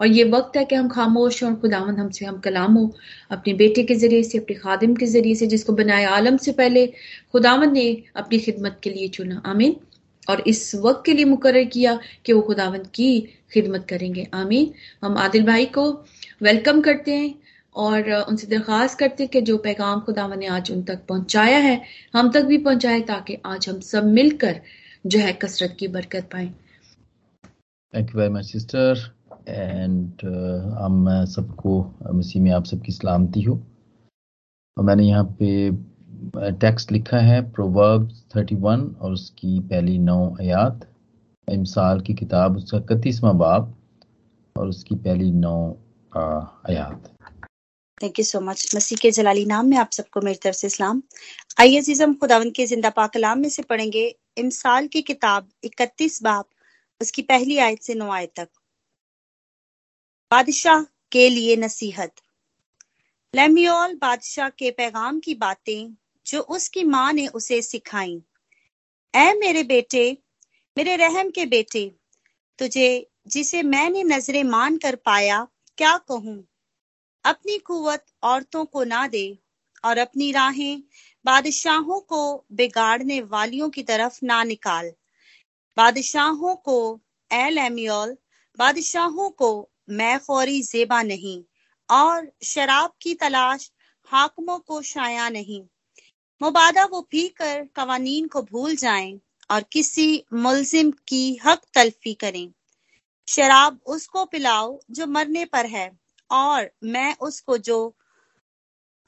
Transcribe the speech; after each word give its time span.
और 0.00 0.06
ये 0.06 0.24
वक्त 0.24 0.56
है 0.56 0.64
कि 0.64 0.74
हम 0.74 0.88
खामोश 0.88 1.44
और 1.44 1.54
खुदावन 1.54 1.96
हमसे 1.96 2.24
हम 2.24 2.38
कलाम 2.38 2.74
हो, 2.74 2.96
अपने 3.30 3.54
बेटे 3.54 3.82
के 3.82 3.94
ज़रिए 3.94 4.22
से, 4.22 4.38
अपने 4.38 4.56
खादिम 4.56 4.94
के 4.94 5.06
ज़रिए 5.06 5.34
से, 5.34 5.46
जिसको 5.46 5.72
बनाए 5.72 6.04
आलम 6.04 6.36
से 6.36 6.52
पहले 6.52 6.86
खुदावन 7.32 7.72
ने 7.72 8.02
अपनी 8.16 8.38
खिदमत 8.38 8.80
के 8.82 8.90
लिए 8.90 9.08
चुना। 9.08 9.42
आमीन। 9.46 9.76
और 10.30 10.40
इस 10.40 10.74
वक्त 10.74 11.02
के 11.06 11.12
लिए 11.12 11.24
मुकर 11.24 11.64
किया 11.64 12.00
कि 12.24 12.32
वो 12.32 12.42
खुदावन 12.42 12.78
की 12.78 13.20
खिदमत 13.52 13.86
करेंगे। 13.88 14.26
आमीन। 14.34 14.74
हम 15.04 15.18
आदिल 15.18 15.46
भाई 15.46 15.66
को 15.66 16.04
वेलकम 16.42 16.80
करते 16.80 17.14
हैं 17.14 17.34
और 17.74 18.12
उनसे 18.12 18.46
दरख्वास्त 18.46 18.98
करते 18.98 19.22
हैं 19.22 19.30
कि 19.30 19.40
जो 19.40 19.58
पैगाम 19.58 20.00
खुदावन 20.00 20.38
ने 20.38 20.46
आज 20.46 20.70
उन 20.70 20.82
तक 20.82 20.98
पहुँचाया 21.08 21.58
है, 21.58 21.82
हम 22.14 22.30
तक 22.30 22.42
भी 22.42 22.58
पहुँचाए 22.58 23.00
ताकि 23.00 23.38
आज 23.46 23.68
हम 23.68 23.80
सब 23.80 24.04
मिलकर 24.04 24.60
जो 25.06 25.18
है 25.18 25.32
कसरत 25.32 25.76
की 25.80 25.88
बरकत 25.88 26.28
पाए। 26.32 26.46
Thank 27.94 28.10
you 28.10 28.20
very 28.20 28.34
much 28.34 28.44
sister 28.44 29.19
and 29.48 30.24
हम 30.78 31.06
सबको 31.26 31.80
मसीह 32.14 32.42
में 32.42 32.50
आप 32.52 32.64
सबकी 32.64 32.92
सलामती 32.92 33.42
हो। 33.42 33.54
और 34.76 34.84
मैंने 34.84 35.04
यहाँ 35.04 35.24
पे 35.40 35.70
टेक्स्ट 36.60 36.92
लिखा 36.92 37.18
है 37.18 37.40
प्रोवर्ब 37.52 38.08
31 38.36 38.84
और 39.00 39.12
उसकी 39.12 39.58
पहली 39.60 39.98
नौ 39.98 40.18
आयात। 40.40 40.86
इमसाल 41.48 42.00
की 42.00 42.14
किताब, 42.14 42.56
उसका 42.56 42.78
इकतीसवां 42.78 43.36
बाब 43.38 43.74
और 44.56 44.68
उसकी 44.68 44.94
पहली 44.96 45.30
नौ 45.32 45.56
आयात। 46.12 47.10
थैंक 48.00 48.18
यू 48.18 48.24
सो 48.24 48.40
मच 48.40 48.70
मसीह 48.74 48.98
के 49.02 49.10
जलाली 49.10 49.44
नाम 49.46 49.66
में 49.66 49.76
आप 49.76 49.90
सबको 49.92 50.20
मेरी 50.20 50.38
तरफ़ 50.42 50.56
से 50.56 50.66
इस्लाम 50.66 51.02
आइए 51.60 51.78
अज़ीज़, 51.78 52.02
हम 52.02 52.14
खुदावन 52.14 52.50
के 52.50 52.66
ज़िंदा 52.66 52.90
पाक 52.90 53.12
कलाम 53.12 53.38
में 53.38 53.48
से 53.48 53.62
पढ़ेंगे। 53.62 54.04
इमसाल 54.38 54.86
की 54.86 55.02
किताब, 55.02 55.48
इकतीस 55.64 56.22
बाब, 56.22 56.44
उसकी 57.00 57.22
पहली 57.24 57.58
आयत 57.58 57.82
से 57.82 57.94
नौ 57.94 58.10
आयत 58.12 58.32
तक। 58.36 58.48
बादशाह 60.32 60.82
के 60.82 61.28
लिए 61.28 61.56
नसीहत। 61.56 62.14
लेमियोल 63.34 63.94
बादशाह 63.94 64.48
के 64.48 64.70
पैगाम 64.70 65.20
की 65.20 65.34
बातें 65.34 65.96
जो 66.26 66.40
उसकी 66.40 66.84
माँ 66.84 67.12
ने 67.12 67.26
उसे 67.26 67.62
सिखाई। 67.62 68.22
ऐ 69.14 69.34
मेरे 69.34 69.62
बेटे, 69.62 70.18
मेरे 70.78 70.96
रहम 70.96 71.30
के 71.30 71.46
बेटे, 71.46 71.94
तुझे 72.58 73.10
जिसे 73.26 73.62
मैंने 73.62 74.02
नजरे 74.02 74.42
मान 74.42 74.76
कर 74.76 74.94
पाया, 74.94 75.48
क्या 75.76 75.96
कहूँ? 75.96 76.48
अपनी 77.24 77.58
कुवत 77.58 78.06
औरतों 78.22 78.64
को 78.64 78.84
ना 78.84 79.06
दे 79.06 79.38
और 79.84 79.98
अपनी 79.98 80.32
राहें 80.32 80.82
बादशाहों 81.24 82.00
को 82.00 82.44
बिगाड़ने 82.52 83.20
वालियों 83.20 83.70
की 83.70 83.82
तरफ़ 83.82 84.20
ना 84.22 84.44
निकाल। 84.44 84.92
बादशाहों 85.76 86.56
को 86.56 87.00
एल 87.32 87.58
एमियोल 87.58 88.16
बादशाहों 88.58 89.30
को 89.30 89.69
मैं 89.90 90.18
फौरी 90.18 90.62
जेबा 90.62 91.02
नहीं, 91.02 91.42
और 91.88 92.30
शराब 92.42 92.92
की 93.02 93.14
तलाश 93.14 93.70
हाकमों 94.10 94.58
को 94.58 94.82
शाया 94.82 95.28
नहीं। 95.28 95.62
मुबादा 96.40 96.84
वो 96.84 97.00
पी 97.00 97.26
कर 97.28 97.64
कवानीन 97.76 98.28
को 98.28 98.42
भूल 98.42 98.76
जाएँ 98.76 99.20
और 99.50 99.64
किसी 99.72 100.24
मुलजिम 100.32 100.90
की 101.08 101.40
हक 101.44 101.62
तलफी 101.74 102.14
करें। 102.14 102.52
शराब 103.28 103.80
उसको 103.86 104.24
पिलाओ 104.24 104.78
जो 104.90 105.06
मरने 105.06 105.44
पर 105.44 105.66
है, 105.66 105.90
और 106.30 106.70
मैं 106.84 107.16
उसको 107.16 107.58
जो 107.58 107.96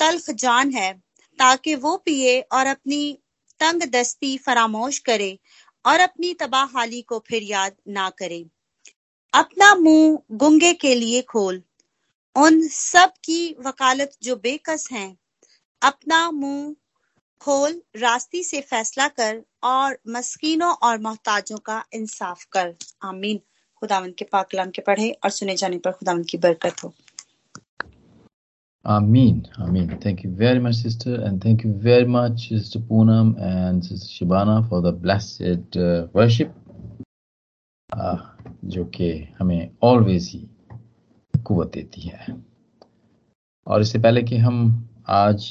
तल्ख 0.01 0.31
जान 0.31 0.71
है, 0.71 0.93
ताकि 1.39 1.75
वो 1.75 1.97
पिए 1.97 2.41
और 2.41 2.67
अपनी 2.67 3.19
तंग 3.61 3.83
दस्ती 3.83 4.37
फरामोश 4.39 4.99
करे 4.99 5.39
और 5.85 6.01
अपनी 6.01 6.33
तबाह 6.35 6.65
हाली 6.65 7.03
को 7.03 7.19
फिर 7.19 7.43
याद 7.43 7.77
ना 7.89 8.09
करे। 8.11 8.45
अपना 9.35 9.75
मुँह 9.75 10.19
गुंगे 10.33 10.73
के 10.73 10.95
लिए 10.95 11.23
खोल। 11.23 11.63
उन 12.37 12.61
सब 12.69 13.13
की 13.25 13.57
वकालत 13.67 14.17
जो 14.23 14.37
बेकस 14.37 14.89
हैं, 14.93 15.17
अपना 15.83 16.31
मुँह 16.31 16.75
खोल, 17.41 17.81
रास्ते 17.97 18.43
से 18.43 18.61
फैसला 18.61 19.09
कर 19.09 19.43
और 19.65 19.99
मस्किनों 20.09 20.73
और 20.73 20.99
मोहताजों 20.99 21.59
का 21.59 21.85
इंसाफ 21.93 22.45
कर। 22.45 22.75
आमीन। 23.03 23.41
खुदावन 23.83 24.11
के 24.11 24.25
पाकलाम 24.25 24.71
के 24.71 24.83
पढ़े 24.83 25.11
और 25.11 25.31
सुने 25.31 25.57
जाने 25.57 25.79
पर 25.79 25.93
खुदावन 25.93 26.23
की 26.23 26.39
बरकत 26.39 26.85
हो। 26.85 26.93
आमीन 28.87 29.43
आमीन। 29.59 29.89
Thank 30.07 30.25
you 30.25 30.31
very 30.31 30.59
much 30.59 30.75
sister 30.75 31.23
and 31.27 31.45
thank 31.45 31.65
you 31.67 31.73
very 31.73 32.07
much 32.07 32.41
sister 32.41 32.81
Poonam 32.81 33.35
and 33.39 33.83
sister 33.83 34.07
Shibana 34.07 34.61
for 34.69 34.83
the 34.83 34.95
blessed 34.95 35.79
worship 36.17 36.55
जो 38.63 38.85
कि 38.95 39.11
हमें 39.39 39.71
ऑलवेज 39.83 40.29
ही 40.33 40.49
कुत 41.35 41.73
देती 41.75 42.01
है। 42.01 42.37
और 43.67 43.81
इससे 43.81 43.99
पहले 43.99 44.23
कि 44.23 44.37
हम 44.37 44.89
आज 45.11 45.51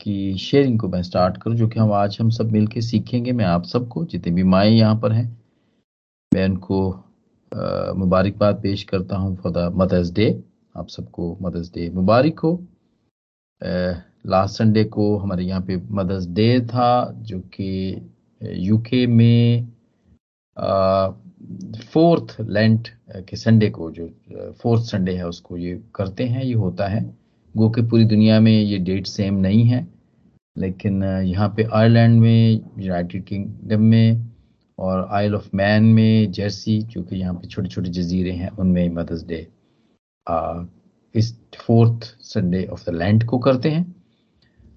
की 0.00 0.36
शेयरिंग 0.38 0.78
को 0.80 0.88
मैं 0.88 1.02
स्टार्ट 1.02 1.36
करूँ, 1.42 1.56
जो 1.56 1.68
कि 1.68 1.80
हम 1.80 1.92
आज 1.92 2.16
हम 2.20 2.30
सब 2.30 2.52
मिलके 2.52 2.80
सीखेंगे, 2.80 3.32
मैं 3.32 3.44
आप 3.44 3.64
सबको, 3.64 4.04
जितने 4.04 4.32
भी 4.32 4.42
माए 4.44 4.70
यहाँ 4.70 4.96
पर 5.00 5.12
हैं, 5.12 5.26
मैं 6.32 6.48
उनको 6.48 6.88
मुबारकबाद 7.96 8.60
पेश 8.62 8.82
करता 8.84 9.16
हूँ 9.16 9.36
फॉर 9.36 9.52
द 9.52 9.72
मदर्स 9.76 10.10
डे 10.12 10.28
आप 10.76 10.88
सबको 10.88 11.36
मदर्स 11.42 11.70
डे 11.74 11.88
मुबारक 11.90 12.38
हो। 12.38 12.52
लास्ट 14.26 14.58
संडे 14.58 14.84
को 14.84 15.16
हमारे 15.18 15.44
यहाँ 15.44 15.60
पे 15.62 15.76
मदर्स 15.76 16.26
डे 16.28 16.60
था, 16.60 17.12
जो 17.12 17.38
कि 17.40 18.10
यूके 18.40 19.06
में 19.06 19.68
फोर्थ 21.92 22.36
लेंट 22.40 22.88
के 23.28 23.36
संडे 23.36 23.68
को 23.70 23.90
जो 23.90 24.08
फोर्थ 24.62 24.82
संडे 24.82 25.12
है 25.16 25.26
उसको 25.28 25.56
ये 25.56 25.80
करते 25.94 26.24
हैं 26.24 26.44
ये 26.44 26.52
होता 26.54 26.86
है। 26.88 27.04
गो 27.54 27.68
के 27.70 27.82
पूरी 27.88 28.04
दुनिया 28.04 28.38
में 28.40 28.52
ये 28.52 28.78
डेट 28.78 29.06
सेम 29.06 29.34
नहीं 29.40 29.64
है 29.64 29.86
लेकिन 30.56 31.02
यहाँ 31.02 31.48
पे 31.56 31.64
आयरलैंड 31.64 32.20
में 32.20 32.60
यूनाइटेड 32.78 33.24
किंगडम 33.24 33.82
में 33.82 34.30
और 34.78 35.06
आइल 35.12 35.34
ऑफ़ 35.34 35.48
मैन 35.54 35.84
में 35.84 36.32
जर्सी 36.32 36.80
जो 36.82 37.02
कि 37.02 37.16
यहाँ 37.16 37.34
पे 37.34 37.48
छोटे 37.48 37.68
छोटे 37.68 37.90
जजीरे 37.90 38.32
हैं 38.32 38.50
उनमें 38.50 38.88
मदर्स 38.94 39.24
डे 39.26 39.46
इस 41.14 41.32
fourth 41.56 42.04
Sunday 42.22 42.64
of 42.66 42.90
the 42.90 42.94
land 42.94 43.24
को 43.24 43.38
करते 43.38 43.70
हैं। 43.70 43.94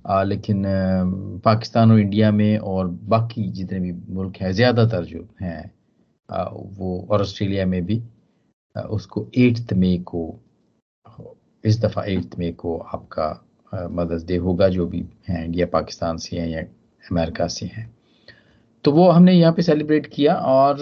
आ, 0.08 0.24
लेकिन 0.24 0.66
आ, 0.66 1.03
पाकिस्तान 1.46 1.91
और 1.91 2.00
इंडिया 2.00 2.31
में 2.31 2.58
और 2.58 2.88
बाकी 2.88 3.50
जितने 3.52 3.79
भी 3.79 3.91
मुल्क 4.13 4.38
हैं 4.41 4.52
ज़्यादातर 4.52 5.06
जो 5.06 5.28
हैं 5.41 5.72
वो 6.29 7.07
और 7.12 7.22
ऑस्ट्रेलिया 7.22 7.66
में 7.66 7.85
भी 7.85 8.01
उसको 8.75 9.28
एट्थ 9.38 9.73
मई 9.73 9.97
को, 10.07 10.40
इस 11.63 11.79
दफ़ा 11.81 12.03
एट्थ 12.06 12.38
मई 12.40 12.51
को 12.51 12.78
आपका 12.78 13.29
मदर्स 13.91 14.25
डे 14.25 14.35
होगा, 14.38 14.67
जो 14.69 14.85
भी 14.88 15.06
हैं 15.28 15.44
इंडिया 15.45 15.66
पाकिस्तान 15.67 16.17
से 16.17 16.38
हैं, 16.38 16.47
या 16.47 16.62
अमेरिका 17.03 17.47
से 17.47 17.66
हैं। 17.66 17.90
तो 18.85 18.91
वो 18.91 19.09
हमने 19.09 19.34
यहाँ 19.34 19.53
पे 19.53 19.62
सेलिब्रेट 19.62 20.06
किया 20.07 20.35
और 20.35 20.79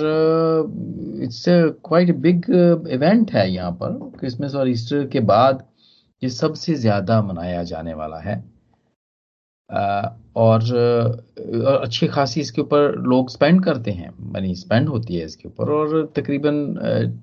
इट्स 1.24 1.44
क्वाइट 1.48 2.16
बिग 2.18 2.46
इवेंट 2.92 3.32
है 3.32 3.50
यहाँ 3.52 3.72
पर 3.74 3.98
क्रिसमस 4.20 4.56
और 4.56 4.70
ईस्टर 4.70 5.08
के 5.08 5.20
बाद 5.32 5.64
ये 6.22 6.30
सबसे 6.30 6.76
ज़्यादा 6.76 7.22
मनाया 7.22 7.64
जाने 7.64 7.94
वाला 7.94 8.20
है। 8.20 8.44
और, 9.70 10.62
अच्छी 11.82 12.08
खासी 12.08 12.42
इसके 12.42 12.62
ऊपर 12.62 12.96
लोग 13.08 13.30
स्पेंड 13.30 13.64
करते 13.64 13.92
हैं। 13.92 14.10
मनी 14.34 14.54
स्पेंड 14.56 14.88
होती 14.90 15.16
है 15.16 15.26
इसके 15.26 15.48
ऊपर 15.48 15.72
और 15.72 16.06
तकरीबन 16.16 16.64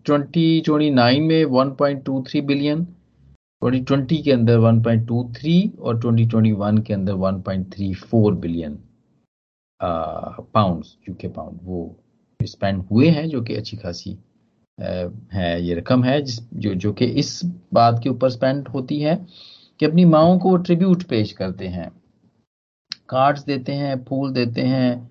ट्वेंटी 0.04 0.60
ट्वेंटी 0.60 0.90
नाइन 0.90 1.22
में 1.22 1.44
one 1.44 1.70
point 1.70 2.04
two 2.04 2.22
three 2.28 2.40
billion 2.42 2.84
twenty 2.84 3.80
twenty 3.80 4.18
के 4.22 4.32
अंदर 4.32 4.58
वन 4.58 4.80
पॉइंट 4.82 5.06
टू 5.08 5.24
थ्री 5.36 5.72
और 5.80 6.00
ट्वेंटी 6.00 6.26
ट्वेंटी 6.26 6.52
वन 6.52 6.78
के 6.78 6.94
अंदर 6.94 7.12
one 7.24 7.40
point 7.42 7.72
three 7.74 7.92
four 7.94 8.34
billion 8.34 8.78
pounds 9.80 10.96
UK 11.08 11.28
pound 11.28 11.58
वो 11.62 11.96
स्पेंड 12.40 12.82
हुए 12.90 13.08
हैं 13.08 13.28
जो 13.28 13.42
कि 13.42 13.54
अच्छी 13.54 13.76
खासी 13.76 14.16
है 15.32 15.62
ये 15.62 15.74
रकम 15.74 16.04
है 16.04 16.20
जिस 16.22 16.40
जो 16.54 16.74
जो 16.74 16.92
कि 16.92 17.04
इस 17.04 17.40
बात 17.74 18.00
के 18.02 18.08
ऊपर 18.08 18.30
स्पेंड 18.30 18.68
होती 18.68 19.00
है 19.00 19.14
कि 19.80 19.86
अपनी 19.86 20.04
माओ 20.04 20.38
को 20.38 20.56
ट्रिब्यूट 20.56 21.02
पेश 21.02 21.32
करते 21.32 21.68
हैं। 21.68 21.90
कार्ड्स 23.08 23.44
देते 23.44 23.72
हैं, 23.72 24.04
फूल 24.04 24.32
देते 24.32 24.60
हैं, 24.62 25.10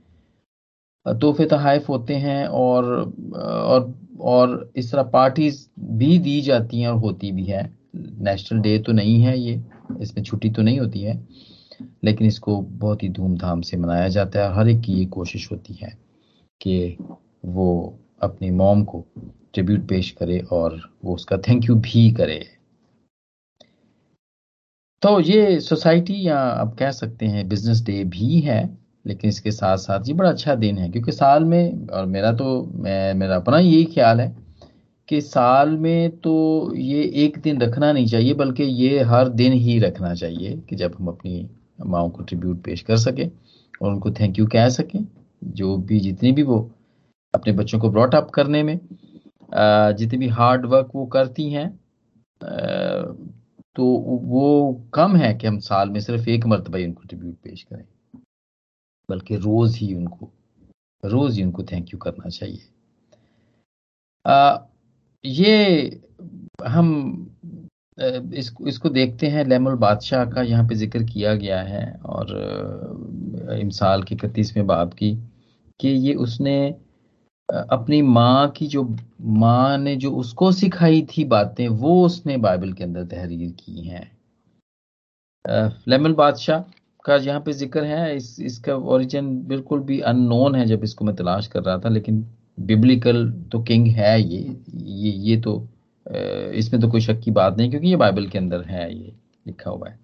तोहफे 1.06 1.46
तहफ़ 1.46 1.88
होते 1.88 2.16
हैं 2.16 2.46
और 2.48 2.86
और 3.34 3.94
और 4.22 4.72
इस 4.78 4.92
तरह 4.92 5.04
पार्टीज़ 5.04 5.66
भी 5.94 6.18
दी 6.20 6.40
जाती 6.42 6.82
हैं 6.82 6.88
और 6.88 6.98
होती 6.98 7.32
भी 7.32 7.44
है। 7.46 7.64
नेशनल 7.96 8.60
डे 8.62 8.78
तो 8.80 8.92
नहीं 8.92 9.22
है 9.22 9.38
ये, 9.40 9.62
इसमें 10.02 10.24
छुट्टी 10.24 10.50
तो 10.50 10.62
नहीं 10.62 10.80
होती 10.80 11.02
है, 11.02 11.16
लेकिन 12.04 12.28
इसको 12.28 12.60
बहुत 12.62 13.04
ही 13.04 13.10
धूमधाम 13.10 13.62
से 13.62 13.78
मनाया 13.78 14.08
जाता 14.08 14.40
है 14.40 14.56
हर 14.56 14.70
एक 14.70 14.82
की 14.82 14.94
ये 14.94 15.06
कोशिश 15.08 15.52
होती 15.52 15.74
है 15.74 15.92
कि 16.62 16.98
वो 17.46 18.00
अपनी 18.24 18.52
मॉम 18.52 18.84
को 18.84 19.06
ट्रिब्यूट 19.54 19.88
पेश 19.90 20.12
करे 20.12 20.40
और 20.52 20.80
वो 21.06 21.16
उसका 21.16 21.38
थैंक 21.48 21.66
यू 21.66 21.76
भी 21.78 22.12
करे। 22.12 22.46
तो 25.04 25.20
ये 25.20 25.60
सोसाइटी 25.60 26.22
या 26.28 26.38
आप 26.40 26.76
कह 26.80 26.92
सकते 26.92 27.26
हैं 27.26 27.48
बिज़नेस 27.50 27.82
डे 27.86 28.04
भी 28.04 28.40
है, 28.40 28.60
लेकिन 29.06 29.30
इसके 29.30 29.52
साथ 29.52 29.78
साथ 29.78 30.08
ये 30.08 30.14
बड़ा 30.14 30.30
अच्छा 30.30 30.56
दिन 30.56 30.78
है, 30.78 30.90
क्योंकि 30.90 31.12
साल 31.12 31.46
में, 31.46 31.88
और 31.88 32.06
मेरा 32.06 32.32
तो 32.34 32.46
मैं, 32.76 33.14
मेरा 33.14 33.36
अपना 33.36 33.60
यही 33.60 33.84
ख्याल 33.86 34.22
है 34.22 34.36
कि 35.10 35.20
साल 35.22 35.70
में 35.78 36.18
तो 36.20 36.74
ये 36.76 37.04
एक 37.26 37.38
दिन 37.44 37.62
रखना 37.62 37.92
नहीं 37.92 38.06
चाहिए, 38.08 38.34
बल्कि 38.34 38.64
ये 38.64 39.04
हर 39.04 39.30
दिन 39.32 39.54
ही 39.54 39.78
रखना 39.80 40.14
चाहिए 40.16 40.56
कि 40.70 40.76
जब 40.76 40.96
हम 41.00 41.08
अपनी 41.08 41.50
माओ 41.86 42.10
को 42.10 42.24
ट्रिब्यूट 42.24 42.64
पेश 42.64 42.82
कर 42.82 42.98
सकें 42.98 43.30
और 43.82 43.92
उनको 43.92 44.12
थैंक 44.12 44.40
यू 44.40 44.46
कह 44.48 44.70
सकें, 44.70 45.06
जो 45.44 45.78
भी, 45.78 46.00
जितनी 46.00 46.32
भी 46.32 46.44
वो 46.44 46.70
अपने 47.34 47.54
बच्चों 47.54 47.80
को 47.80 47.90
ब्रॉट 47.90 48.16
अप 48.16 48.30
करने 48.30 48.64
में 48.64 48.80
जितनी 49.98 50.18
भी 50.20 50.28
हार्ड 50.30 50.66
वर्क 50.66 50.92
वो 50.96 51.06
करती 51.08 51.50
हैं 51.50 51.68
तो 53.76 53.86
वो 53.86 54.74
कम 54.94 55.16
है 55.16 55.34
कि 55.34 55.48
हम 55.48 55.60
साल 55.60 55.90
में 55.90 56.00
सिर्फ़ 56.00 56.30
एक 56.30 56.46
मरतबा 56.46 56.78
ही 56.78 56.86
उनको 56.86 57.04
ट्रिब्यूट 57.04 57.36
पेश 57.44 57.64
करें। 57.64 57.86
बल्कि 59.10 59.36
रोज 59.36 59.78
ही 59.78 59.94
उनको 59.94 60.32
रोज 61.04 61.38
ही 61.38 61.44
उनको 61.44 61.64
थैंक 61.64 61.94
यू 61.94 62.00
करना 62.00 62.30
चाहिए। 62.30 62.62
आ, 64.26 64.58
ये 65.26 66.02
हम 66.68 67.30
इस, 67.98 68.52
इसको 68.68 68.90
देखते 68.90 69.28
हैं 69.28 69.44
लेमुल 69.46 69.76
बादशाह 69.76 70.26
का 70.26 70.42
यहाँ 70.42 70.68
पे 70.68 70.76
ज़िक्र 70.76 71.04
किया 71.04 71.34
गया 71.36 71.62
है 71.62 71.86
और 72.06 73.58
इमसाल 73.60 74.04
की 74.04 74.16
इकतीसवें 74.16 74.66
बाब 74.68 74.94
की 74.94 75.14
कि 75.80 75.88
ये 75.88 76.14
उसने 76.16 76.56
अपनी 77.54 78.02
माँ 78.02 78.50
की 78.50 78.68
जो, 78.68 78.84
माँ 79.22 79.78
ने 79.78 79.96
जो 79.96 80.12
उसको 80.14 80.52
सिखाई 80.52 81.02
थी 81.08 81.24
बातें, 81.26 81.68
वो 81.68 82.06
उसने 82.06 82.38
बाइबल 82.38 82.72
के 82.74 82.84
अंदर 82.84 83.04
तहरीर 83.06 83.50
की 83.60 83.88
हैं। 83.88 84.12
लेमन 85.88 86.14
बादशाह 86.14 86.64
का 87.06 87.16
यहाँ 87.16 87.40
पे 87.42 87.54
ज़िक्र 87.54 87.84
है, 87.84 88.16
इस, 88.16 88.40
इसका 88.42 88.76
ओरिजिन 88.76 89.36
बिल्कुल 89.48 89.80
भी 89.82 90.00
अननोन 90.02 90.56
है, 90.56 90.66
जब 90.66 90.84
इसको 90.84 91.06
मैं 91.06 91.16
तलाश 91.16 91.48
कर 91.48 91.64
रहा 91.64 91.78
था, 91.78 91.90
लेकिन 91.90 92.26
बिब्लिकल 92.60 93.30
तो 93.52 93.62
किंग 93.64 93.88
है 93.88 94.22
ये 94.22 94.40
ये 94.76 95.12
ये 95.12 95.38
तो 95.42 95.56
इसमें 96.54 96.82
तो 96.82 96.90
कोई 96.90 97.02
शक 97.02 97.20
की 97.20 97.32
बात 97.32 97.58
नहीं, 97.58 97.70
क्योंकि 97.70 97.88
ये 97.88 97.96
बाइबल 97.96 98.28
के 98.28 98.38
अंदर 98.38 98.62
है, 98.62 98.94
ये 98.96 99.14
लिखा 99.48 99.70
हुआ 99.70 99.90
है। 99.90 100.00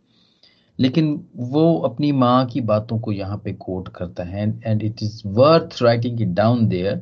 लेकिन 0.79 1.13
वो 1.35 1.73
अपनी 1.85 2.11
माँ 2.11 2.45
की 2.45 2.61
बातों 2.63 2.99
को 2.99 3.11
यहाँ 3.11 3.37
पे 3.45 3.53
कोट 3.55 3.87
करता 3.95 4.23
है 4.23 4.47
and 4.65 4.83
it 4.83 5.03
is 5.03 5.21
worth 5.27 5.81
writing 5.81 6.21
it 6.21 6.27
down 6.35 6.67
there 6.67 7.01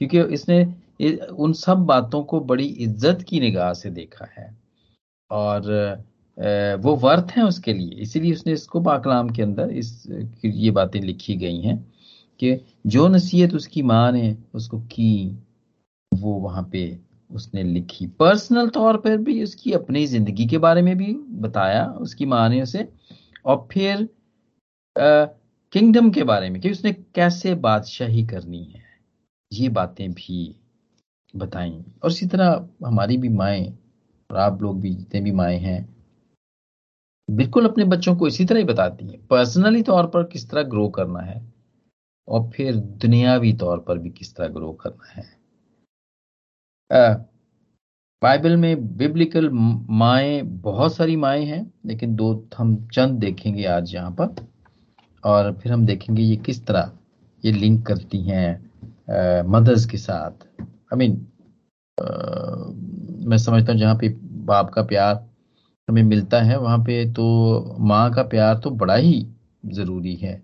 क्योंकि 0.00 0.20
इसने 0.34 0.64
उन 1.28 1.52
सब 1.54 1.84
बातों 1.86 2.22
को 2.24 2.40
बड़ी 2.42 2.64
इज़्ज़त 2.64 3.22
की 3.28 3.40
निगाह 3.40 3.72
से 3.74 3.90
देखा 3.92 4.28
है। 4.36 4.48
और 5.30 5.62
वो 6.78 6.94
वर्थ 6.96 7.30
है 7.30 7.42
उसके 7.44 7.72
लिए। 7.72 8.00
इसीलिए 8.02 8.32
उसने 8.32 8.52
इसको 8.52 8.80
पाकलाम 8.82 9.28
के 9.30 9.42
अंदर 9.42 9.70
इस, 9.72 10.06
ये 10.44 10.70
बातें 10.70 11.00
लिखी 11.00 11.36
गई 11.36 11.60
हैं 11.60 11.76
कि 12.40 12.58
जो 12.86 13.06
नसीहत 13.08 13.54
उसकी 13.54 13.82
माँ 13.84 14.10
ने 14.12 14.36
उसको 14.54 14.78
की, 14.80 15.36
वो 16.12 16.32
वहाँ 16.40 16.68
पे 16.72 16.98
उसने 17.30 17.62
लिखी। 17.62 18.06
पर्सनल 18.20 18.68
तौर 18.68 18.96
पर 18.96 19.16
भी 19.18 19.42
उसकी 19.42 19.72
अपनी 19.72 20.06
ज़िंदगी 20.06 20.46
के 20.46 20.58
बारे 20.58 20.82
में 20.82 20.96
भी 20.96 21.12
बताया 21.40 21.84
उसकी 22.00 22.26
माँ 22.26 22.48
ने 22.48 22.62
उसे। 22.62 22.88
और 23.44 23.66
फिर 23.72 24.08
किंगडम 24.96 26.10
के 26.10 26.22
बारे 26.24 26.50
में 26.50 26.60
कि 26.62 26.70
उसने 26.70 26.92
कैसे 26.92 27.54
बादशाही 27.56 28.26
करनी 28.26 28.64
है। 28.64 28.83
ये 29.54 29.68
बातें 29.68 30.12
भी 30.12 30.54
बताई 31.34 31.70
और 32.02 32.10
इसी 32.10 32.26
तरह 32.26 32.86
हमारी 32.86 33.16
भी 33.16 33.28
माएँ 33.30 33.66
और 34.30 34.36
आप 34.38 34.62
लोग 34.62 34.80
भी 34.80 34.90
जितने 34.90 35.20
भी 35.20 35.32
माएँ 35.32 35.58
हैं, 35.58 35.88
बिल्कुल 37.28 37.68
अपने 37.68 37.84
बच्चों 37.84 38.16
को 38.16 38.26
इसी 38.28 38.44
तरह 38.44 38.58
ही 38.58 38.64
बताती 38.64 39.06
हैं। 39.06 39.26
पर्सनली 39.26 39.82
तौर 39.82 40.06
पर 40.06 40.24
किस 40.24 40.48
तरह 40.50 40.62
ग्रो 40.62 40.88
करना 40.88 41.20
है 41.20 41.40
और 42.28 42.50
फिर 42.50 42.76
दुनियावी 42.76 43.52
तौर 43.52 43.78
पर 43.80 43.98
भी 43.98 44.10
किस 44.10 44.34
तरह 44.36 44.48
ग्रो 44.48 44.72
करना 44.82 45.10
है। 45.12 45.32
बाइबल 48.22 48.56
में 48.56 48.96
बिब्लिकल 48.96 49.48
माए, 49.50 50.42
बहुत 50.42 50.94
सारी 50.94 51.16
माए 51.16 51.44
हैं, 51.44 51.72
लेकिन 51.86 52.14
दो 52.16 52.48
हम 52.56 52.76
चंद 52.88 53.18
देखेंगे 53.20 53.64
आज 53.66 53.94
यहाँ 53.94 54.10
पर 54.20 54.34
और 55.24 55.52
फिर 55.52 55.72
हम 55.72 55.84
देखेंगे 55.86 56.22
ये 56.22 56.36
किस 56.36 56.64
तरह 56.66 56.92
ये 57.44 57.52
लिंक 57.52 57.86
करती 57.86 58.20
हैं। 58.22 58.63
मदर्स 59.48 59.86
के 59.86 59.98
साथ। 59.98 60.46
आई 60.60 60.96
मीन 60.96 61.14
मैं 63.28 63.38
समझता 63.38 63.72
हूँ 63.72 63.80
जहाँ 63.80 63.94
पे 63.94 64.08
बाप 64.46 64.70
का 64.70 64.82
प्यार 64.84 65.14
हमें 65.88 66.02
मिलता 66.02 66.40
है 66.42 66.58
वहाँ 66.58 66.78
पे 66.78 67.04
तो 67.12 67.76
माँ 67.80 68.12
का 68.14 68.22
प्यार 68.24 68.58
तो 68.58 68.70
बड़ा 68.72 68.94
ही 68.96 69.26
ज़रूरी 69.66 70.14
है। 70.16 70.42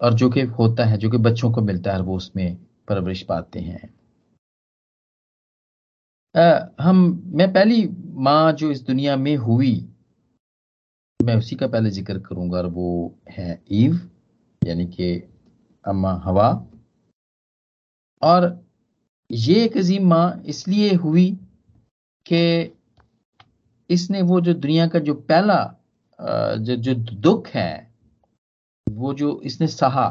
और 0.00 0.14
जो 0.14 0.28
कि 0.30 0.40
होता 0.58 0.84
है 0.84 0.96
जो 0.98 1.10
कि 1.10 1.18
बच्चों 1.18 1.50
को 1.52 1.62
मिलता 1.62 1.92
है 1.92 2.00
वो 2.00 2.16
उसमें 2.16 2.56
परवरिश 2.88 3.22
पाते 3.22 3.60
हैं। 3.60 3.88
आ, 6.34 6.66
हम 6.80 7.22
मैं 7.34 7.52
पहली 7.52 7.88
माँ 8.20 8.52
जो 8.52 8.70
इस 8.70 8.82
दुनिया 8.82 9.16
में 9.16 9.36
हुई 9.36 9.74
मैं 11.20 11.36
उसी 11.36 11.56
का 11.56 11.66
पहले 11.66 11.90
ज़िक्र 11.90 12.18
करूँगा 12.18 12.58
और 12.58 12.66
वो 12.66 13.14
है 13.30 13.58
ईव 13.72 14.00
यानी 14.62 14.86
कि 14.86 15.12
अम्मा 15.84 16.12
हवा। 16.24 16.50
और 18.22 18.48
ये 19.30 19.64
एक 19.64 19.76
अजीम 19.76 20.06
माँ 20.08 20.42
इसलिए 20.46 20.94
हुई 20.94 21.30
कि 22.26 22.72
इसने 23.90 24.22
वो 24.22 24.40
जो 24.40 24.54
दुनिया 24.54 24.86
का 24.88 24.98
जो 24.98 25.14
पहला 25.14 25.62
जो 26.58 26.76
जो 26.76 26.94
दुख 26.94 27.48
है, 27.48 27.92
वो 28.86 29.12
जो 29.14 29.40
इसने 29.44 29.66
सहा 29.68 30.08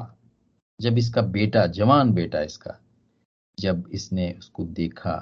जब 0.79 0.97
इसका 0.97 1.21
बेटा, 1.21 1.65
जवान 1.67 2.11
बेटा 2.13 2.41
इसका, 2.41 2.77
जब 3.57 3.89
इसने 3.93 4.31
उसको 4.39 4.63
देखा 4.65 5.15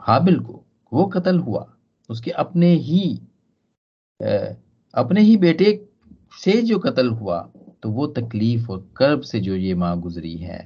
हाबिल 0.00 0.38
को, 0.40 0.64
वो 0.92 1.04
कत्ल 1.06 1.38
हुआ। 1.38 1.66
उसके 2.10 2.30
अपने 2.30 2.68
ही 2.68 3.20
अपने 4.94 5.20
ही 5.20 5.36
बेटे 5.36 5.72
से 6.38 6.52
जो 6.62 6.78
कत्ल 6.78 7.08
हुआ 7.08 7.40
तो 7.82 7.90
वो 7.90 8.06
तकलीफ़ 8.08 8.70
और 8.70 8.80
कर्ब 8.96 9.20
से 9.22 9.40
जो 9.40 9.54
ये 9.56 9.74
माँ 9.74 9.98
गुजरी 10.00 10.36
है 10.36 10.58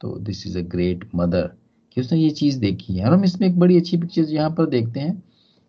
तो 0.00 0.18
this 0.18 0.46
is 0.46 0.58
a 0.58 0.62
great 0.70 1.08
mother 1.14 1.50
कि 1.92 2.00
उसने 2.00 2.18
ये 2.18 2.30
चीज़ 2.30 2.58
देखी 2.60 2.96
है। 2.96 3.06
और 3.06 3.12
हम 3.12 3.24
इसमें 3.24 3.48
एक 3.48 3.58
बड़ी 3.58 3.76
अच्छी 3.76 3.96
पिक्चर 3.96 4.22
यहाँ 4.24 4.50
पर 4.50 4.66
देखते 4.66 5.00
हैं 5.00 5.22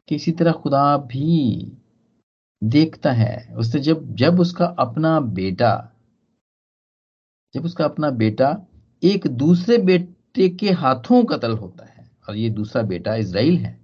कि 0.07 0.15
इसी 0.15 0.31
तरह 0.31 0.51
खुदा 0.53 0.97
भी 0.97 1.71
देखता 2.61 3.11
है। 3.11 3.55
उसने 3.55 3.81
जब 3.81 4.15
जब 4.15 4.39
उसका 4.39 4.65
अपना 4.79 5.19
बेटा, 5.19 5.71
जब 7.53 7.65
उसका 7.65 7.85
अपना 7.85 8.09
बेटा 8.11 8.55
एक 9.03 9.27
दूसरे 9.27 9.77
बेटे 9.79 10.49
के 10.49 10.71
हाथों 10.71 11.24
कत्ल 11.24 11.51
होता 11.51 11.86
है 11.86 12.09
और 12.29 12.36
ये 12.36 12.50
दूसरा 12.50 12.81
बेटा 12.83 13.15
इसराइल 13.15 13.57
है, 13.57 13.77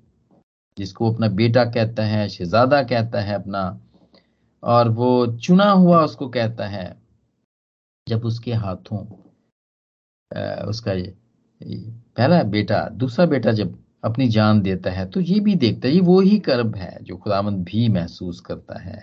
जिसको 0.78 1.12
अपना 1.14 1.28
बेटा 1.28 1.64
कहता 1.66 2.04
है, 2.04 2.28
शहजादा 2.30 2.82
कहता 2.84 3.22
है 3.22 3.36
अपना, 3.36 3.62
और 4.64 4.90
वो 4.90 5.26
चुना 5.38 5.70
हुआ 5.72 6.04
उसको 6.06 6.28
कहता 6.30 6.68
है, 6.68 6.96
जब 8.08 8.26
उसके 8.26 8.54
हाथों 8.54 9.06
उसका 10.70 10.94
ये, 10.94 11.14
पहला 11.62 12.42
बेटा 12.46 12.88
दूसरा 12.94 13.26
बेटा 13.26 13.52
जब 13.52 13.78
अपनी 14.06 14.28
जान 14.28 14.62
देता 14.62 14.92
है 14.92 15.06
तो 15.10 15.20
ये 15.22 15.40
भी 15.40 15.56
देखता 15.56 15.88
है 15.88 15.94
ये 15.94 16.02
वो 16.02 16.20
ही 16.22 16.38
कर्ब 16.40 16.76
है 16.76 16.98
जो 17.04 17.18
खुदामंद 17.18 17.64
भी 17.66 17.88
महसूस 17.90 18.40
करता 18.40 18.80
है। 18.80 19.02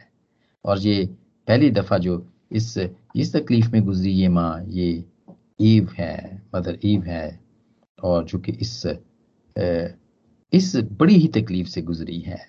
और 0.65 0.79
ये 0.79 1.05
पहली 1.49 1.71
दफ़ा 1.71 1.99
जो 1.99 2.27
इस 2.53 2.77
इस 3.17 3.35
तकलीफ़ 3.37 3.71
में 3.73 3.83
गुजरी 3.85 4.11
ये 4.13 4.29
माँ 4.29 4.65
ये 4.69 5.05
ईव 5.61 5.89
है 5.99 6.43
मदर 6.55 6.79
ईव 6.85 7.03
है 7.05 7.41
और 7.99 8.25
जो 8.25 8.39
कि 8.39 8.53
इस 8.53 8.83
इस 10.53 10.77
बड़ी 10.93 11.15
ही 11.15 11.29
तकलीफ़ 11.29 11.69
से 11.69 11.83
गुजरी 11.83 12.19
है। 12.21 12.41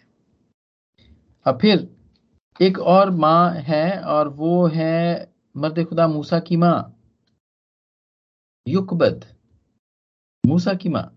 अब 1.46 1.60
फिर 1.62 1.88
एक 2.60 2.80
और 2.80 3.12
माँ 3.12 3.54
है 3.60 4.00
और 4.02 4.28
वो 4.30 4.66
है 4.68 5.32
मर्द 5.56 5.84
खुदा 5.86 6.08
मूसा 6.08 6.40
की 6.40 6.58
माँ। 6.58 6.93
युकबद, 8.68 9.26
मूसा 10.44 10.74
की 10.74 10.90
माँ। 10.90 11.10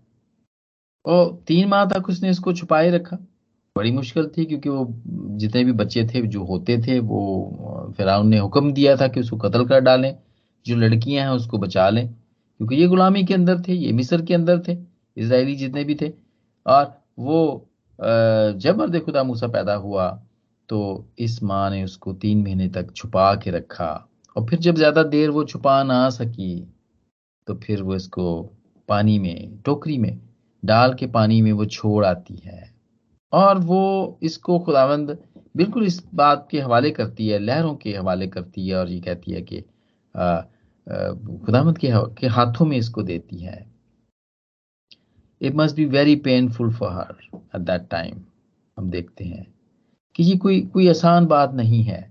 और 1.05 1.43
तीन 1.47 1.67
माह 1.67 1.85
तक 1.87 2.09
उसने 2.09 2.29
इसको 2.29 2.53
छुपाए 2.53 2.89
रखा। 2.91 3.17
बड़ी 3.75 3.91
मुश्किल 3.91 4.27
थी 4.27 4.45
क्योंकि 4.45 4.69
वो 4.69 4.85
जितने 5.37 5.63
भी 5.63 5.71
बच्चे 5.73 6.03
थे, 6.05 6.21
जो 6.23 6.43
होते 6.45 6.77
थे, 6.77 6.99
वो 6.99 7.93
फिर 7.97 8.07
ने 8.23 8.37
हुक्म 8.39 8.71
दिया 8.73 8.95
था 8.97 9.07
कि 9.07 9.19
उसको 9.19 9.37
कत्ल 9.39 9.65
कर 9.67 9.79
डालें, 9.81 10.15
जो 10.65 10.75
लड़कियाँ 10.75 11.25
हैं 11.25 11.31
उसको 11.31 11.57
बचा 11.57 11.89
लें। 11.89 12.07
क्योंकि 12.07 12.75
ये 12.75 12.87
गुलामी 12.87 13.23
के 13.25 13.33
अंदर 13.33 13.61
थे, 13.61 13.73
ये 13.73 13.91
मिस्र 13.93 14.21
के 14.21 14.33
अंदर 14.33 14.63
थे 14.67 14.77
इसराइली 15.17 15.55
जितने 15.55 15.83
भी 15.83 15.95
थे। 15.95 16.11
और 16.65 16.93
वो 17.19 17.63
जब 17.99 18.77
मर्द 18.77 18.99
खुदा 19.01 19.23
मूसा 19.23 19.47
पैदा 19.49 19.73
हुआ 19.75 20.09
तो 20.69 20.79
इस 21.19 21.41
माँ 21.43 21.69
ने 21.71 21.83
उसको 21.83 22.13
तीन 22.15 22.41
महीने 22.43 22.67
तक 22.69 22.91
छुपा 22.95 23.33
के 23.35 23.51
रखा। 23.51 23.93
और 24.35 24.45
फिर 24.47 24.59
जब 24.59 24.75
ज़्यादा 24.75 25.03
देर 25.05 25.29
वो 25.29 25.43
छुपा 25.45 25.81
ना 25.83 26.09
सकी 26.09 26.55
तो 27.47 27.55
फिर 27.55 27.81
वो 27.81 27.95
इसको 27.95 28.41
पानी 28.89 29.17
में 29.19 29.61
टोकरी 29.65 29.97
में 29.97 30.19
डाल 30.63 30.93
के 30.93 31.07
पानी 31.07 31.41
में 31.41 31.51
वो 31.51 31.65
छोड़ 31.65 32.05
आती 32.05 32.35
है। 32.45 32.75
और 33.33 33.57
वो 33.59 34.19
इसको 34.23 34.59
खुदावंद 34.59 35.17
बिल्कुल 35.57 35.85
इस 35.85 36.01
बात 36.15 36.47
के 36.51 36.59
हवाले 36.61 36.91
करती 36.91 37.27
है 37.27 37.39
लहरों 37.39 37.75
के 37.75 37.93
हवाले 37.95 38.27
करती 38.27 38.67
है 38.67 38.75
और 38.75 38.89
ये 38.89 38.99
कहती 39.01 39.31
है 39.31 39.41
कि 39.41 39.61
खुदावंद 41.45 41.77
के, 41.77 41.91
के 42.19 42.27
हाथों 42.27 42.65
में 42.65 42.77
इसको 42.77 43.03
देती 43.03 43.37
है। 43.37 43.65
It 45.41 45.55
must 45.55 45.75
be 45.75 45.85
very 45.85 46.15
painful 46.15 46.73
for 46.73 46.91
her 46.91 47.15
at 47.33 47.61
that 47.61 47.87
time 47.91 48.21
हम 48.77 48.89
देखते 48.89 49.23
हैं 49.23 49.45
कि 50.15 50.23
ये 50.23 50.37
कोई 50.37 50.61
कोई 50.73 50.87
आसान 50.89 51.25
बात 51.25 51.53
नहीं 51.53 51.83
है। 51.83 52.01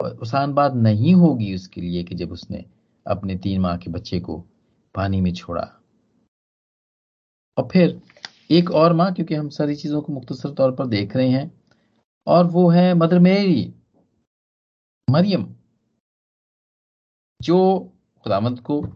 आसान 0.00 0.52
बात 0.54 0.74
नहीं 0.74 1.14
होगी 1.14 1.54
उसके 1.54 1.80
लिए 1.80 2.02
कि 2.04 2.14
जब 2.14 2.32
उसने 2.32 2.64
अपने 3.06 3.36
तीन 3.36 3.60
माह 3.60 3.76
के 3.76 3.90
बच्चे 3.90 4.20
को 4.20 4.38
पानी 4.94 5.20
में 5.20 5.32
छोड़ा। 5.34 5.62
और 7.56 7.68
फिर 7.72 8.00
एक 8.50 8.70
और 8.70 8.92
माँ 8.92 9.12
क्योंकि 9.14 9.34
हम 9.34 9.48
सारी 9.48 9.74
चीज़ों 9.76 10.00
को 10.02 10.12
मुख्तसर 10.12 10.50
तौर 10.54 10.72
पर 10.72 10.86
देख 10.86 11.16
रहे 11.16 11.28
हैं 11.28 11.50
और 12.26 12.46
वो 12.46 12.68
है 12.70 12.92
मदर 12.94 13.18
मेरी 13.18 13.74
मरियम 15.08 15.46
जो 17.40 17.58
खुदामद 18.24 18.60
को 18.60 18.80
आ, 18.82 18.90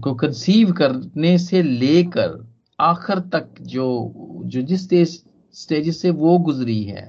को 0.00 0.14
कंसीव 0.14 0.72
करने 0.72 1.36
से 1.38 1.62
लेकर 1.62 2.46
आखिर 2.80 3.18
तक 3.18 3.54
जो 3.60 3.86
जो 4.44 4.62
जिस 4.62 4.84
स्टेज 5.54 5.96
से 5.96 6.10
वो 6.10 6.38
गुजरी 6.38 6.82
है 6.84 7.04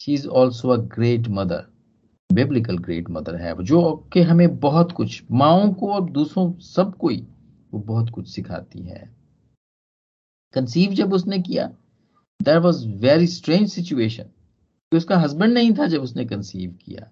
she 0.00 0.14
is 0.14 0.28
also 0.28 0.68
a 0.68 0.76
great 0.76 1.28
mother 1.28 1.71
biblical 2.34 2.78
great 2.78 3.10
mother 3.10 3.36
है, 3.36 3.64
जो 3.64 4.10
कि 4.12 4.20
हमें 4.20 4.60
बहुत 4.60 4.92
कुछ, 4.92 5.22
माओ 5.30 5.74
को 5.74 5.92
और 5.92 6.10
दूसरों, 6.10 6.58
सब 6.58 6.96
कोई, 6.96 7.26
वो 7.74 7.80
बहुत 7.80 8.10
कुछ 8.10 8.28
सिखाती 8.28 8.82
है। 8.82 9.16
कंसीव 10.54 10.90
जब 10.90 11.12
उसने 11.12 11.38
किया 11.38 11.66
there 12.42 12.58
was 12.58 12.88
very 12.88 13.26
strange 13.26 13.72
situation 13.72 14.24
उसका 14.96 15.18
हस्बैंड 15.18 15.54
नहीं 15.54 15.72
था 15.72 15.86
जब 15.86 16.02
उसने 16.02 16.24
कंसीव 16.24 16.70
किया। 16.70 17.10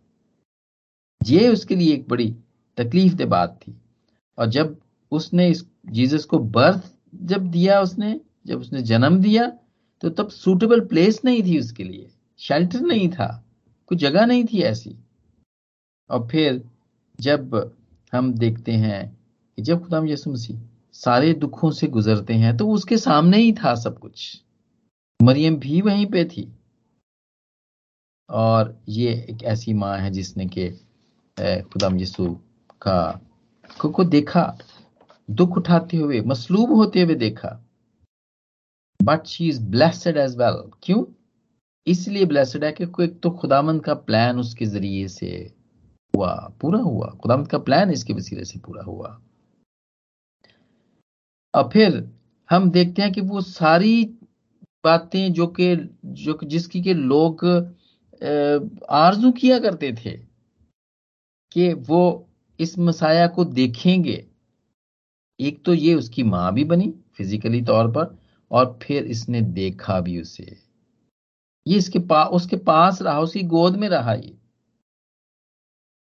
ये 1.27 1.49
उसके 1.49 1.77
लिए 1.77 1.95
एक 1.95 2.09
बड़ी 2.09 2.37
तकलीफ़ 2.77 3.15
दे 3.15 3.25
बात 3.25 3.61
थी। 3.63 3.81
और 4.39 4.47
जब 4.47 4.81
उसने 5.11 5.49
इस 5.49 5.67
जीसस 5.87 6.25
को 6.25 6.39
बर्थ 6.39 6.93
जब 7.15 7.51
दिया 7.51 7.81
उसने, 7.81 8.21
जब 8.47 8.61
उसने 8.61 8.83
जन्म 8.83 9.19
दिया 9.19 9.53
तो 10.01 10.11
तब 10.11 10.29
सूटेबल 10.29 10.81
प्लेस 10.81 11.21
नहीं 11.25 11.43
थी 11.43 11.59
उसके 11.59 11.85
लिए। 11.85 12.11
शेल्टर 12.39 12.81
नहीं 12.81 13.09
था। 13.09 13.47
कोई 13.87 13.99
जगह 13.99 14.27
नहीं 14.27 14.45
थी 14.45 14.61
ऐसी। 14.61 14.97
और 16.11 16.27
फिर 16.29 16.63
जब 17.19 17.55
हम 18.13 18.33
देखते 18.35 18.73
हैं 18.75 19.07
कि 19.59 19.63
जब 19.63 19.83
खुदाम 19.85 20.07
यसु 20.09 20.31
मसीह 20.33 20.61
सारे 20.95 21.33
दुखों 21.35 21.71
से 21.71 21.87
गुजरते 21.87 22.35
हैं 22.35 22.57
तो 22.57 22.69
उसके 22.71 22.97
सामने 22.99 23.39
ही 23.39 23.53
था 23.53 23.75
सब 23.75 23.99
कुछ। 23.99 24.43
मरियम 25.21 25.57
भी 25.57 25.81
वहीं 25.81 26.07
पे 26.07 26.25
थी। 26.25 26.47
और 28.29 28.77
ये 28.89 29.13
एक 29.31 29.43
ऐसी 29.45 29.73
माँ 29.75 29.97
है 29.99 30.11
जिसने 30.11 30.47
के 30.57 30.71
खुदाम 31.63 31.99
यसु 32.01 32.29
का 32.83 33.21
को, 33.81 33.89
को 33.89 34.05
देखा 34.05 34.43
दुख 35.29 35.57
उठाते 35.57 35.97
हुए 35.97 36.21
मसलूब 36.27 36.73
होते 36.73 37.03
हुए 37.03 37.15
देखा। 37.15 37.49
But 39.01 39.27
she 39.27 39.49
is 39.49 39.63
blessed 39.63 40.17
as 40.17 40.37
well 40.37 40.63
क्यों? 40.83 41.05
इसलिए 41.87 42.25
ब्लेसड 42.25 42.65
है 42.65 42.73
कि 42.73 42.85
एक 42.85 43.21
तो 43.23 43.31
खुदामंद 43.31 43.85
का 43.85 43.95
प्लान 43.95 44.39
उसके 44.39 44.67
ज़रिए 44.67 45.09
से 45.09 45.31
हुआ, 46.21 46.53
पूरा 46.61 46.81
हुआ। 46.81 47.07
खुदामंद 47.23 47.49
का 47.49 47.59
प्लान 47.59 47.91
इसके 47.91 48.13
वसीले 48.13 48.45
से 48.45 48.59
पूरा 48.59 48.83
हुआ। 48.83 49.21
और 51.55 51.69
फिर 51.73 52.11
हम 52.51 52.71
देखते 52.71 53.03
हैं 53.03 53.13
कि 53.13 53.21
वो 53.21 53.41
सारी 53.41 54.05
बातें 54.85 55.33
जो 55.33 55.47
कि, 55.47 55.77
जो 56.05 56.39
जिसकी 56.45 56.83
के 56.83 56.95
लोग 56.95 57.45
आरज़ू 58.91 59.31
किया 59.33 59.59
करते 59.59 59.93
थे 59.95 60.11
कि 61.53 61.73
वो 61.73 62.29
इस 62.61 62.79
मसाया 62.79 63.27
को 63.27 63.45
देखेंगे। 63.45 64.27
एक 65.41 65.65
तो 65.65 65.75
ये 65.75 65.95
उसकी 65.95 66.23
माँ 66.23 66.53
भी 66.55 66.65
बनी 66.65 66.93
फिजिकली 67.17 67.63
तौर 67.63 67.89
पर 67.91 68.19
और 68.51 68.79
फिर 68.83 69.05
इसने 69.05 69.41
देखा 69.41 70.01
भी 70.01 70.21
उसे। 70.21 70.57
ये 71.67 71.79
इसके 71.79 71.99
पास 71.99 72.29
उसके 72.29 72.57
पास 72.57 73.03
रहा 73.03 73.21
उसकी 73.21 73.43
गोद 73.43 73.77
में 73.77 73.89
रहा 73.89 74.15
ये। 74.15 74.40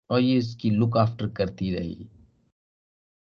और 0.09 0.19
ये 0.21 0.37
इसकी 0.37 0.69
लुक 0.71 0.97
आफ्टर 0.97 1.27
करती 1.37 1.73
रही 1.75 2.07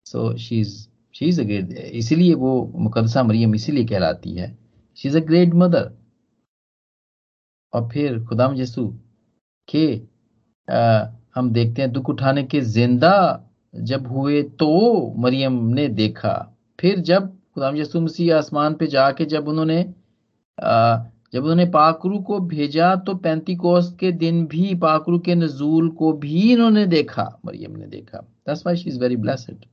so 0.06 0.37
she 0.38 0.61
is 0.61 0.76
she 1.14 1.26
is 1.26 1.40
a 1.40 1.45
great 1.45 1.71
इसीलिए 1.73 2.35
वो 2.35 2.50
मुकदसा 2.76 3.23
मरियम 3.23 3.54
इसीलिए 3.54 3.85
कहलाती 3.87 4.35
है। 4.37 4.56
She 4.99 5.09
is 5.09 5.16
a 5.16 5.21
great 5.26 5.54
mother 5.54 5.90
और 7.73 7.88
फिर 7.92 8.25
खुदाम 8.25 8.54
यसु 8.56 8.87
के 9.68 9.87
आ, 10.68 11.06
हम 11.35 11.50
देखते 11.52 11.83
हैं 11.83 11.90
दुख 11.92 12.09
उठाने 12.11 12.42
के 12.45 12.61
ज़िंदा 12.61 13.12
जब 13.75 14.06
हुए 14.06 14.42
तो 14.61 14.68
मरियम 15.18 15.52
ने 15.75 15.87
देखा। 15.88 16.33
फिर 16.80 17.00
जब 17.00 17.28
खुदाम 17.54 17.76
यसु 17.76 18.00
मसीह 18.00 18.37
आसमान 18.37 18.75
पे 18.75 18.87
जाके 18.87 19.25
जब 19.25 19.49
उन्होंने 19.49 19.80
आ, 20.59 20.97
जब 21.37 21.43
उन्होंने 21.43 21.64
पाकरू 21.71 22.19
को 22.19 22.38
भेजा 22.40 22.95
तो 22.97 23.14
पैंती 23.14 23.55
कोस 23.57 23.90
के 24.00 24.11
दिन 24.12 24.45
भी 24.47 24.75
पाकरू 24.75 25.19
के 25.19 25.35
नजूल 25.35 25.88
को 25.88 26.12
भी 26.12 26.52
इन्होंने 26.52 26.87
देखा, 26.87 27.25
मरियम 27.47 27.76
ने 27.76 27.87
देखा। 27.87 28.19
That's 28.19 28.62
why 28.66 28.76
she 28.76 28.88
is 28.90 29.00
very 29.00 29.16
blessed 29.16 29.64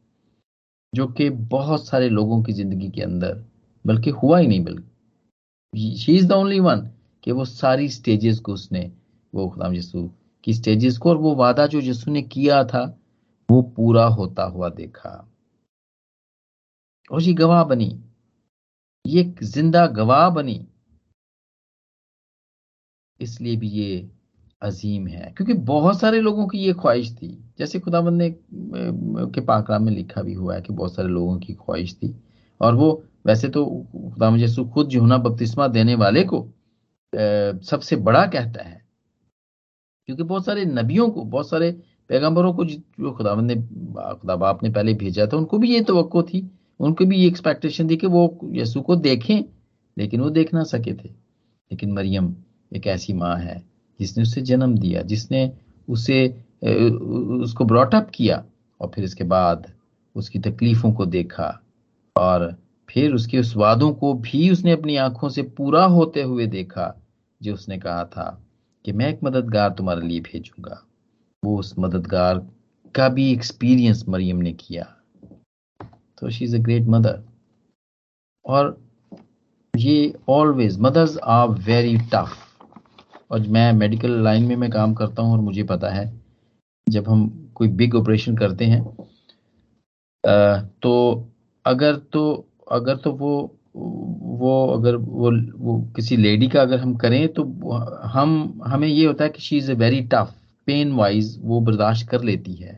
जो 0.93 1.08
कि 1.08 1.29
बहुत 1.29 1.86
सारे 1.88 2.10
लोगों 2.10 2.41
की 2.43 2.53
ज़िंदगी 2.53 2.89
के 2.89 3.01
अंदर, 3.01 3.43
बल्कि 3.86 4.10
हुआ 4.10 4.39
ही 4.39 4.48
नहीं, 4.48 4.63
बल्कि 4.63 5.96
she 5.98 6.15
is 6.15 6.27
the 6.27 6.32
only 6.32 6.60
one 6.60 6.82
कि 7.24 7.32
वो 7.32 7.46
सारी 7.46 7.88
स्टेजेस 7.89 8.39
को 8.39 8.53
उसने, 8.53 8.91
वो 9.34 9.48
खुदाम 9.50 9.74
यसू 9.74 10.10
की 10.43 10.53
स्टेजेस 10.53 10.98
को 10.98 11.10
और 11.10 11.17
वो 11.17 11.34
वादा 11.36 11.67
जो 11.67 11.82
यसू 11.82 12.12
ने 12.12 12.22
किया 12.22 12.63
था, 12.63 12.84
वो 13.50 13.62
पूरा 13.77 14.05
होता 14.10 14.43
हुआ 14.43 14.70
देखा। 14.72 15.15
और 17.12 17.22
ये 17.22 17.34
गवाह 17.34 17.63
बनी, 17.63 17.91
ये 19.05 19.24
ज़िंदा 19.43 19.88
गवाह 19.88 20.29
बनी 20.29 20.65
इसलिए 23.22 23.55
भी 23.55 23.67
ये 23.67 24.10
अजीम 24.62 25.08
है। 25.08 25.34
क्योंकि 25.38 25.53
बहुत 25.53 26.00
सारे 26.00 26.20
लोगों 26.20 26.48
की 26.48 26.58
ये 26.58 26.74
ख्वाहिश 26.74 27.12
थी। 27.13 27.38
जैसे 27.60 27.79
खुदाबंद 27.79 28.22
ने 28.22 28.29
के 29.34 29.41
पाकराम 29.41 29.84
में 29.84 29.91
लिखा 29.91 30.22
भी 30.22 30.34
हुआ 30.34 30.55
है 30.55 30.62
कि 30.62 30.74
बहुत 30.74 30.96
सारे 30.96 31.08
लोगों 31.08 31.38
की 31.39 31.53
ख्वाहिश 31.53 31.96
थी। 31.96 32.15
और 32.62 32.75
वो 32.75 33.03
वैसे 33.25 33.50
तो 33.50 33.65
खुदाम 33.93 34.38
यसु 34.38 34.65
खुद 34.65 34.88
जुहना 34.88 35.17
बपतिस्मा 35.17 35.67
देने 35.67 35.96
वाले 35.96 36.24
को 36.24 36.48
सबसे 37.13 37.96
बड़ा 37.96 38.25
कहता 38.25 38.63
है। 38.63 38.82
क्योंकि 40.05 40.24
बहुत 40.24 40.46
सारे 40.46 40.65
नबियों 40.65 41.10
को, 41.10 41.24
बहुत 41.24 41.50
सारे 41.50 41.72
पैगंबरों 42.10 42.53
को 42.53 42.65
जो 42.65 43.12
खुदाबंद 43.12 43.51
ने, 43.51 43.55
खुदा 43.55 44.36
बाप 44.36 44.63
ने 44.63 44.70
पहले 44.70 44.93
भेजा 44.93 45.27
था, 45.27 45.38
उनको 45.38 45.58
भी 45.58 45.74
ये 45.74 45.82
तो 45.82 46.24
थी। 46.24 46.50
उनको 46.79 47.05
भी 47.05 47.17
ये 47.17 47.27
एक्सपेक्टेशन 47.27 47.89
थी 47.89 47.98
कि 47.98 48.08
वो 48.08 48.39
यसु 48.53 48.82
को 48.82 48.96
देखें, 48.96 49.43
लेकिन 49.98 50.22
वो 50.22 50.29
देख 50.29 50.53
ना 50.53 50.63
सके 50.63 50.93
थे। 50.93 51.10
लेकिन 51.72 51.91
मरियम 51.91 52.36
एक 52.74 52.88
ऐसी 52.88 53.13
माँ 53.13 53.36
है, 53.38 53.62
जिसने 54.00 54.24
उसे 54.24 54.42
जन्म 54.42 54.77
दिया, 54.77 55.01
जिसने 55.01 55.51
उसे 55.88 56.27
उसको 57.44 57.65
ब्रॉटअप 57.65 58.10
किया 58.13 58.44
और 58.82 58.92
फिर 58.96 59.03
इसके 59.03 59.24
बाद 59.25 59.72
उसकी 60.15 60.39
तकलीफों 60.39 60.92
को 60.94 61.06
देखा 61.06 61.48
और 62.15 62.56
फिर 62.89 63.13
उसके 63.13 63.39
उस 63.39 63.56
वादों 63.56 63.92
को 63.94 64.13
भी 64.13 64.50
उसने 64.50 64.72
अपनी 64.72 64.96
आँखों 64.98 65.30
से 65.30 65.42
पूरा 65.58 65.84
होते 65.86 66.22
हुए 66.22 66.46
देखा, 66.48 66.96
जो 67.42 67.53
उसने 67.53 67.77
कहा 67.77 68.03
था 68.06 68.42
कि 68.86 68.92
मैं 68.92 69.08
एक 69.10 69.20
मददगार 69.24 69.70
तुम्हारे 69.70 70.08
लिए 70.08 70.20
भेजूँगा। 70.22 70.84
वो 71.44 71.58
उस 71.60 71.74
मददगार 71.80 72.46
का 72.96 73.08
भी 73.10 73.32
एक्सपीरियंस 73.32 74.03
मरियम 74.10 74.38
ने 74.38 74.51
किया। 74.53 74.84
तो 76.18 76.30
she 76.30 76.46
is 76.46 76.56
a 76.56 76.60
great 76.60 76.88
mother 76.88 77.24
और 78.46 78.77
ये 79.74 80.13
always 80.30 80.80
mothers 80.80 81.18
are 81.18 81.48
very 81.68 81.98
tough 82.13 82.38
और 83.34 83.48
मैं 83.50 83.72
मेडिकल 83.74 84.12
लाइन 84.24 84.44
में 84.44 84.56
मैं 84.56 84.70
काम 84.72 84.94
करता 84.94 85.22
हूँ 85.22 85.34
और 85.34 85.40
मुझे 85.40 85.63
पता 85.63 85.90
है, 85.90 86.12
जब 86.88 87.08
हम 87.10 87.28
कोई 87.56 87.68
बिग 87.70 87.96
ऑपरेशन 87.96 88.36
करते 88.38 88.66
हैं 88.66 88.82
तो 90.84 90.92
अगर 91.66 91.96
तो 92.13 92.24
अगर 92.72 92.96
तो 92.96 93.12
वो 93.12 93.34
वो 93.75 94.54
अगर 94.68 94.96
वो 94.96 95.32
वो 95.58 95.80
किसी 95.96 96.18
लेडी 96.18 96.48
का 96.48 96.62
अगर 96.62 96.80
हम 96.80 96.96
करें 96.96 97.28
तो 97.34 97.44
हम, 98.06 98.62
हमें 98.66 98.88
ये 98.88 99.06
होता 99.06 99.24
है 99.24 99.30
कि 99.30 99.42
she 99.42 99.58
is 99.58 99.72
a 99.72 99.75
very 99.75 100.02
tough 100.04 100.34
pain 100.68 100.92
wise 100.94 101.38
वो 101.44 101.60
बर्दाश्त 101.62 102.08
कर 102.10 102.24
लेती 102.24 102.54
है। 102.54 102.74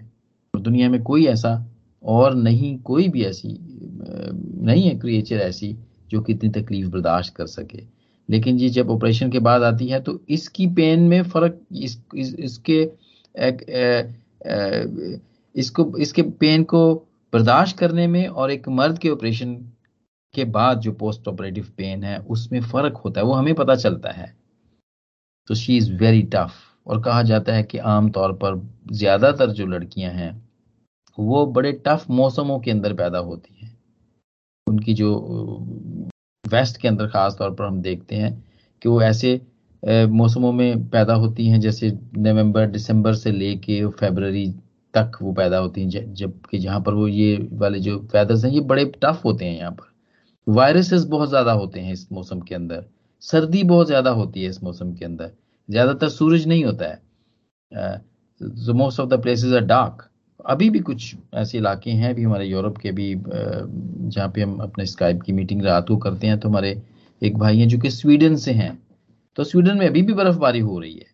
और 0.54 0.62
दुनिया 0.62 0.90
में 0.90 1.02
कोई 1.04 1.26
ऐसा 1.28 1.54
और 2.04 2.36
नहीं, 2.36 2.78
कोई 2.80 3.08
भी 3.10 3.24
ऐसी 3.26 3.58
नहीं 4.66 4.88
है 4.90 4.96
क्रिएचर 5.00 5.36
ऐसी 5.38 5.76
जो 6.12 6.22
कि 6.22 6.34
इतनी 6.34 6.50
तकलीफ़ 6.52 6.90
बर्दाश्त 6.90 7.36
कर 7.36 7.46
सके। 7.48 7.84
लेकिन 8.30 8.60
ये 8.60 8.70
जब 8.70 8.90
ऑपरेशन 8.90 9.32
के 9.32 9.40
बाद 9.40 9.64
आती 9.64 9.88
है 9.88 10.00
तो 10.02 10.20
इसकी 10.30 10.68
पेन 10.68 11.00
में 11.00 11.22
फ़र्क 11.24 11.60
इस, 11.72 11.98
इस, 12.16 12.36
इसके 12.36 12.80
एक, 13.36 13.62
ए, 13.70 14.14
ए, 14.46 15.20
इसको 15.56 15.98
इसके 15.98 16.22
पेन 16.22 16.64
को 16.64 16.94
बर्दाश्त 17.34 17.78
करने 17.78 18.08
में 18.08 18.28
और 18.28 18.52
एक 18.52 18.68
मर्द 18.70 18.98
के 18.98 19.10
ऑपरेशन 19.10 19.54
के 20.34 20.44
बाद 20.46 20.80
जो 20.80 20.92
पोस्ट 20.92 21.28
ऑपरेटिव 21.28 21.68
पेन 21.78 22.04
है 22.04 22.18
उसमें 22.20 22.62
फ़र्क 22.62 22.98
होता 22.98 23.22
है 23.22 23.26
वो 23.28 23.34
हमें 23.34 23.54
पता 23.56 23.76
चलता 23.76 24.12
है। 24.12 24.34
तो 25.48 25.56
शी 25.56 25.78
इज़ 25.78 25.92
वेरी 25.94 26.22
टफ 26.34 26.54
और 26.88 27.02
कहा 27.02 27.22
जाता 27.24 27.54
है 27.54 27.64
कि 27.64 27.78
आमतौर 27.78 28.34
पर 28.34 28.62
ज़्यादातर 28.92 29.52
जो 29.52 29.66
लड़कियाँ 29.66 30.12
हैं 30.14 30.32
वो 31.18 31.46
बड़े 31.46 31.72
टफ 31.86 32.06
मौसमों 32.10 32.60
के 32.60 32.72
अंदर 32.72 32.94
पैदा 32.94 33.20
होती 33.20 33.56
हैं। 33.62 33.78
उनकी 34.68 34.94
जो 34.94 35.14
वेस्ट 36.48 36.78
के 36.78 36.88
अंदर 36.88 37.08
खास 37.08 37.36
तौर 37.40 37.52
पर 37.52 37.66
हम 37.66 37.82
देखते 37.82 38.16
हैं 38.16 38.34
कि 38.82 38.90
वो 38.90 39.02
ऐसे 39.04 39.40
मौसमों 39.84 40.52
में 40.52 40.88
पैदा 40.90 41.14
होती 41.14 41.48
हैं, 41.48 41.60
जैसे 41.62 41.92
नवंबर, 42.18 42.66
दिसंबर 42.68 43.14
से 43.16 43.32
लेके 43.32 43.86
फरवरी 43.88 44.48
तक 44.94 45.18
वो 45.22 45.34
पैदा 45.34 45.58
होती 45.58 45.82
हैं 45.82 46.14
जबकि 46.14 46.58
जहाँ 46.58 46.80
पर 46.82 46.94
वो 46.94 47.08
ये 47.08 47.38
वाले 47.54 47.80
जो 47.80 47.98
वेदर्स 48.16 48.46
हैं, 48.46 48.52
ये 48.52 48.60
बड़े 48.62 48.86
टफ 48.96 49.22
होते 49.26 49.46
हैं 49.46 49.58
यहाँ 49.58 49.72
पर। 49.72 49.94
वायरसेस 50.48 51.04
बहुत 51.06 51.30
ज़्यादा 51.30 51.52
होते 51.54 51.80
हैं 51.80 51.94
इस 51.94 52.08
मौसम 52.12 52.40
के 52.40 52.56
अंदर। 52.56 52.86
सर्दी 53.24 53.64
बहुत 53.66 53.88
ज़्यादा 53.88 54.10
होती 54.12 54.44
है 54.44 54.50
इस 54.50 54.64
मौसम 54.64 54.94
के 54.94 55.06
अंदर। 55.06 55.32
ज़्यादातर 55.70 56.10
सूरज 56.10 56.48
नहीं 56.48 56.64
होता 56.66 56.86
है। 56.86 58.04
Most 58.74 59.00
of 59.00 59.10
the 59.10 59.22
places 59.22 59.54
are 59.54 59.66
dark 59.66 60.10
अभी 60.46 60.70
भी 60.70 60.80
कुछ 60.80 61.16
ऐसे 61.34 61.58
इलाके 61.58 61.92
हैं, 61.92 62.10
अभी 62.10 62.24
हमारे 62.24 62.46
यूरोप 62.46 62.78
के 62.78 62.92
भी 62.92 63.14
जहाँ 63.18 64.28
पे 64.36 64.42
हम 64.42 64.58
अपने 64.60 64.86
स्काइप 64.86 65.22
की 65.22 65.34
मीटिंग 65.34 65.62
रात 65.64 65.88
को 65.88 65.98
करते 65.98 66.28
हैं 66.28 66.40
तो 66.40 66.50
हमारे 66.50 66.82
एक 67.22 67.38
भाई 67.38 67.60
हैं 67.60 67.68
जो 67.68 67.78
कि 67.80 67.90
स्वीडन 67.92 68.36
से 68.36 68.52
हैं। 68.54 68.78
तो 69.38 69.44
स्वीडन 69.44 69.78
में 69.78 69.88
अभी 69.88 70.02
भी 70.02 70.14
बर्फबारी 70.14 70.60
हो 70.60 70.80
रही 70.80 70.94
है। 70.94 71.06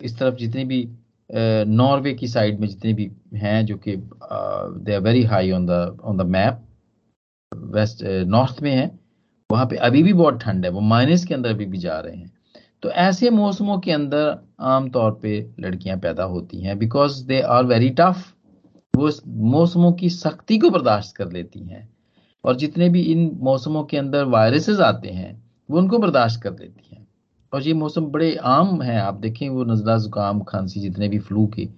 इस 0.00 0.18
तरफ़ 0.18 0.34
जितनी 0.34 0.64
भी 0.64 0.88
नॉर्वे 1.66 2.12
की 2.14 2.28
साइड 2.28 2.60
में 2.60 2.66
जितने 2.68 2.92
भी 2.92 3.10
हैं 3.36 3.64
जो 3.66 3.76
कि 3.78 3.96
they 3.96 4.94
are 4.94 5.00
very 5.00 5.22
high 5.24 5.50
on 5.50 5.66
the 5.66 5.98
on 6.02 6.16
the 6.18 6.22
map 6.26 6.64
west 7.52 8.02
north 8.26 8.62
में 8.62 8.70
है, 8.70 8.90
वहाँ 9.50 9.66
पे 9.66 9.76
अभी 9.78 10.02
भी 10.02 10.12
बहुत 10.12 10.40
ठंड 10.40 10.64
है, 10.64 10.70
वो 10.70 10.80
माइनस 10.80 11.24
के 11.24 11.34
अंदर 11.34 11.50
अभी 11.50 11.66
भी 11.66 11.78
जा 11.78 11.98
रहे 12.00 12.16
हैं। 12.16 12.32
तो 12.82 12.90
ऐसे 12.90 13.30
मौसमों 13.30 13.78
के 13.80 13.92
अंदर 13.92 14.38
आमतौर 14.62 15.18
पे 15.22 15.38
लड़कियाँ 15.60 15.98
पैदा 15.98 16.24
होती 16.24 16.60
हैं 16.62 16.78
because 16.78 17.24
they 17.26 17.40
are 17.42 17.64
very 17.64 17.90
tough 17.90 18.24
वो 18.98 19.10
मौसमों 19.50 19.92
की 19.94 20.10
सख्ती 20.10 20.58
को 20.58 20.70
बर्दाश्त 20.70 21.16
कर 21.16 21.32
लेती 21.32 21.60
हैं 21.60 21.88
और 22.44 22.56
जितने 22.56 22.88
भी 22.88 23.02
इन 23.12 23.30
मौसमों 23.42 23.82
के 23.84 23.96
अंदर 23.96 24.24
वायरसेस 24.26 24.80
आते 24.82 25.08
हैं 25.10 25.32
वो 25.68 25.78
उनको 25.78 25.98
बर्दाश्त 25.98 26.42
कर 26.42 26.52
लेती 26.52 26.88
हैं। 26.90 27.06
और 27.52 27.62
ये 27.62 27.74
मौसम 27.74 28.06
बड़े 28.06 28.34
आम 28.46 28.80
हैं 28.82 28.98
आप 29.00 29.14
देखें 29.16 29.48
वो 29.48 29.64
नजला 29.64 29.96
जुकाम 29.98 30.40
खांसी 30.42 30.80
जितने 30.80 31.08
भी 31.08 31.18
फ्लू 31.20 31.46
के 31.48 31.68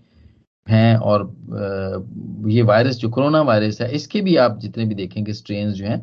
हैं 0.66 0.96
और 0.98 1.22
ये 2.48 2.62
वायरस 2.62 2.96
जो 2.96 3.08
कोरोना 3.10 3.42
वायरस 3.42 3.80
है 3.80 3.90
इसके 3.94 4.20
भी 4.20 4.36
आप 4.38 4.58
जितने 4.58 4.84
भी 4.84 4.94
देखेंगे 4.94 5.32
स्ट्रेन 5.34 5.72
जो 5.72 5.86
हैं 5.86 6.00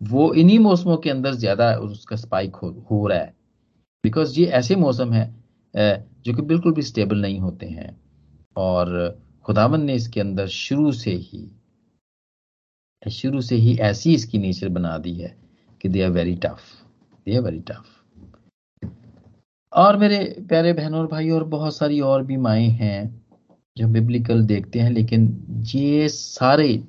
वो 0.00 0.32
इन्हीं 0.34 0.58
मौसमों 0.58 0.96
के 0.96 1.10
अंदर 1.10 1.34
ज़्यादा 1.34 1.72
उसका 1.78 2.16
स्पाइक 2.16 2.56
हो, 2.56 2.68
हो 2.90 3.06
रहा 3.06 3.18
है। 3.18 3.34
बिकॉज़ 4.04 4.38
ये 4.40 4.46
ऐसे 4.48 4.76
मौसम 4.76 5.12
है 5.12 5.26
जो 5.74 6.34
कि 6.34 6.42
बिल्कुल 6.42 6.72
भी 6.74 6.82
स्टेबल 6.82 7.20
नहीं 7.20 7.38
होते 7.40 7.66
हैं। 7.66 7.96
और 8.56 9.18
खुदावन 9.44 9.80
ने 9.80 9.94
इसके 9.94 10.20
अंदर 10.20 10.46
शुरू 10.46 10.92
से 10.92 11.10
ही, 11.10 11.50
शुरू 13.02 13.40
से 13.40 13.56
ही 13.56 13.76
ऐसी 13.78 14.14
इसकी 14.14 14.38
नेचर 14.38 14.68
बना 14.68 14.98
दी 14.98 15.14
है 15.14 15.36
कि 15.80 15.88
they 15.88 16.02
are 16.02 16.10
very 16.10 16.34
tough 16.34 16.60
they 17.26 17.36
are 17.36 17.42
very 17.42 17.60
tough 17.60 17.84
और 19.72 19.96
मेरे 19.96 20.18
प्यारे 20.48 20.72
बहनों 20.72 21.00
और 21.00 21.06
भाई 21.06 21.30
और 21.30 21.44
बहुत 21.44 21.76
सारी 21.76 22.00
और 22.00 22.22
भी 22.22 22.36
माए 22.36 22.64
हैं 22.64 23.24
जो 23.76 23.88
बिब्लिकल 23.88 24.42
देखते 24.42 24.78
हैं, 24.78 24.90
लेकिन 24.90 25.26
ये 25.74 26.08
सारे 26.08 26.82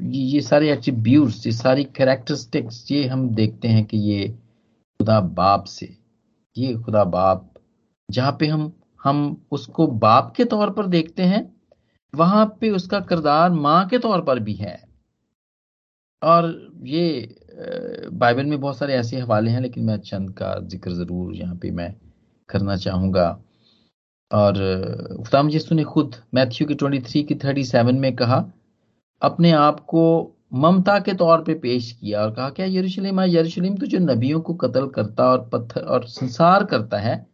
ये 0.00 0.40
सारे 0.40 0.70
एट्रीब्यूट्स 0.72 1.46
ये 1.46 1.52
सारी 1.52 1.84
कैरेक्टरिस्टिक्स 1.84 2.90
ये 2.92 3.06
हम 3.06 3.28
देखते 3.28 3.68
हैं 3.68 3.84
कि 3.84 3.96
ये 3.96 4.28
खुदा 4.28 5.20
बाप 5.20 5.64
से, 5.64 5.96
ये 6.56 6.74
खुदा 6.74 7.04
बाप, 7.04 7.52
जहाँ 8.10 8.36
पे 8.40 8.46
हम 8.46 8.72
हम 9.04 9.46
उसको 9.50 9.86
बाप 9.86 10.32
के 10.36 10.44
तौर 10.44 10.70
पर 10.70 10.86
देखते 10.86 11.22
हैं 11.22 11.55
वहाँ 12.14 12.44
पे 12.60 12.70
उसका 12.70 13.00
किरदार 13.02 13.50
माँ 13.52 13.86
के 13.88 13.98
तौर 13.98 14.20
पर 14.22 14.38
भी 14.40 14.54
है। 14.54 14.76
और 16.22 16.46
ये 16.84 18.08
बाइबल 18.12 18.44
में 18.46 18.60
बहुत 18.60 18.78
सारे 18.78 18.94
ऐसे 18.94 19.18
हवाले 19.18 19.50
हैं, 19.50 19.60
लेकिन 19.60 19.84
मैं 19.84 19.98
चंद 20.00 20.30
का 20.38 20.54
ज़िक्र 20.62 20.92
ज़रूर 20.92 21.34
यहाँ 21.34 21.56
पे 21.56 21.70
मैं 21.70 21.94
करना 22.48 22.76
चाहूँगा। 22.76 23.28
और 24.30 24.54
खुदाम 25.18 25.48
यीशु 25.50 25.74
ने 25.74 25.84
खुद 25.84 26.14
मैथ्यू 26.34 26.66
की 26.68 26.74
23 26.76 27.22
की 27.24 27.34
37 27.36 27.92
में 27.94 28.14
कहा, 28.16 28.44
अपने 29.22 29.50
आप 29.52 29.80
को 29.80 30.32
ममता 30.54 30.98
के 30.98 31.12
तौर 31.14 31.42
पे 31.42 31.54
पेश 31.56 31.90
किया। 31.92 32.22
और 32.22 32.30
कहा, 32.34 32.48
क्या 32.50 32.66
यरूशलेम 32.66 33.20
यरूशलेम 33.20 33.76
तो 33.76 33.86
जो 33.86 33.98
नबियों 33.98 34.40
को 34.40 34.54
कत्ल 34.54 34.86
करता 34.88 35.30
और 35.30 35.48
पत्थर 35.52 35.80
और 35.82 36.06
संसार 36.08 36.64
करता 36.64 36.98
है, 36.98 37.26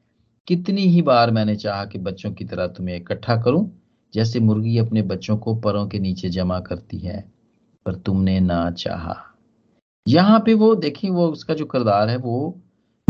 कितनी 0.48 0.86
ही 0.88 1.02
बार 1.02 1.30
मैंने 1.30 1.56
चाहा 1.56 1.84
कि 1.84 1.98
बच्चों 2.00 2.32
की 2.32 2.44
तरह 2.44 2.66
तुम्हें 2.68 2.96
इकट्ठा 2.96 3.36
करूँ 3.42 3.70
जैसे 4.14 4.40
मुर्गी 4.40 4.78
अपने 4.78 5.02
बच्चों 5.02 5.36
को 5.36 5.54
परों 5.54 5.88
के 5.88 5.98
नीचे 5.98 6.28
जमा 6.28 6.60
करती 6.60 6.98
है, 6.98 7.32
पर 7.86 7.94
तुमने 7.94 8.40
ना 8.40 8.70
चाहा। 8.70 9.16
यहाँ 10.08 10.40
पे 10.40 10.54
वो, 10.54 10.74
देखिए, 10.74 11.10
वो 11.10 11.28
उसका 11.28 11.54
जो 11.54 11.66
किरदार 11.66 12.08
है, 12.08 12.16
वो 12.16 12.60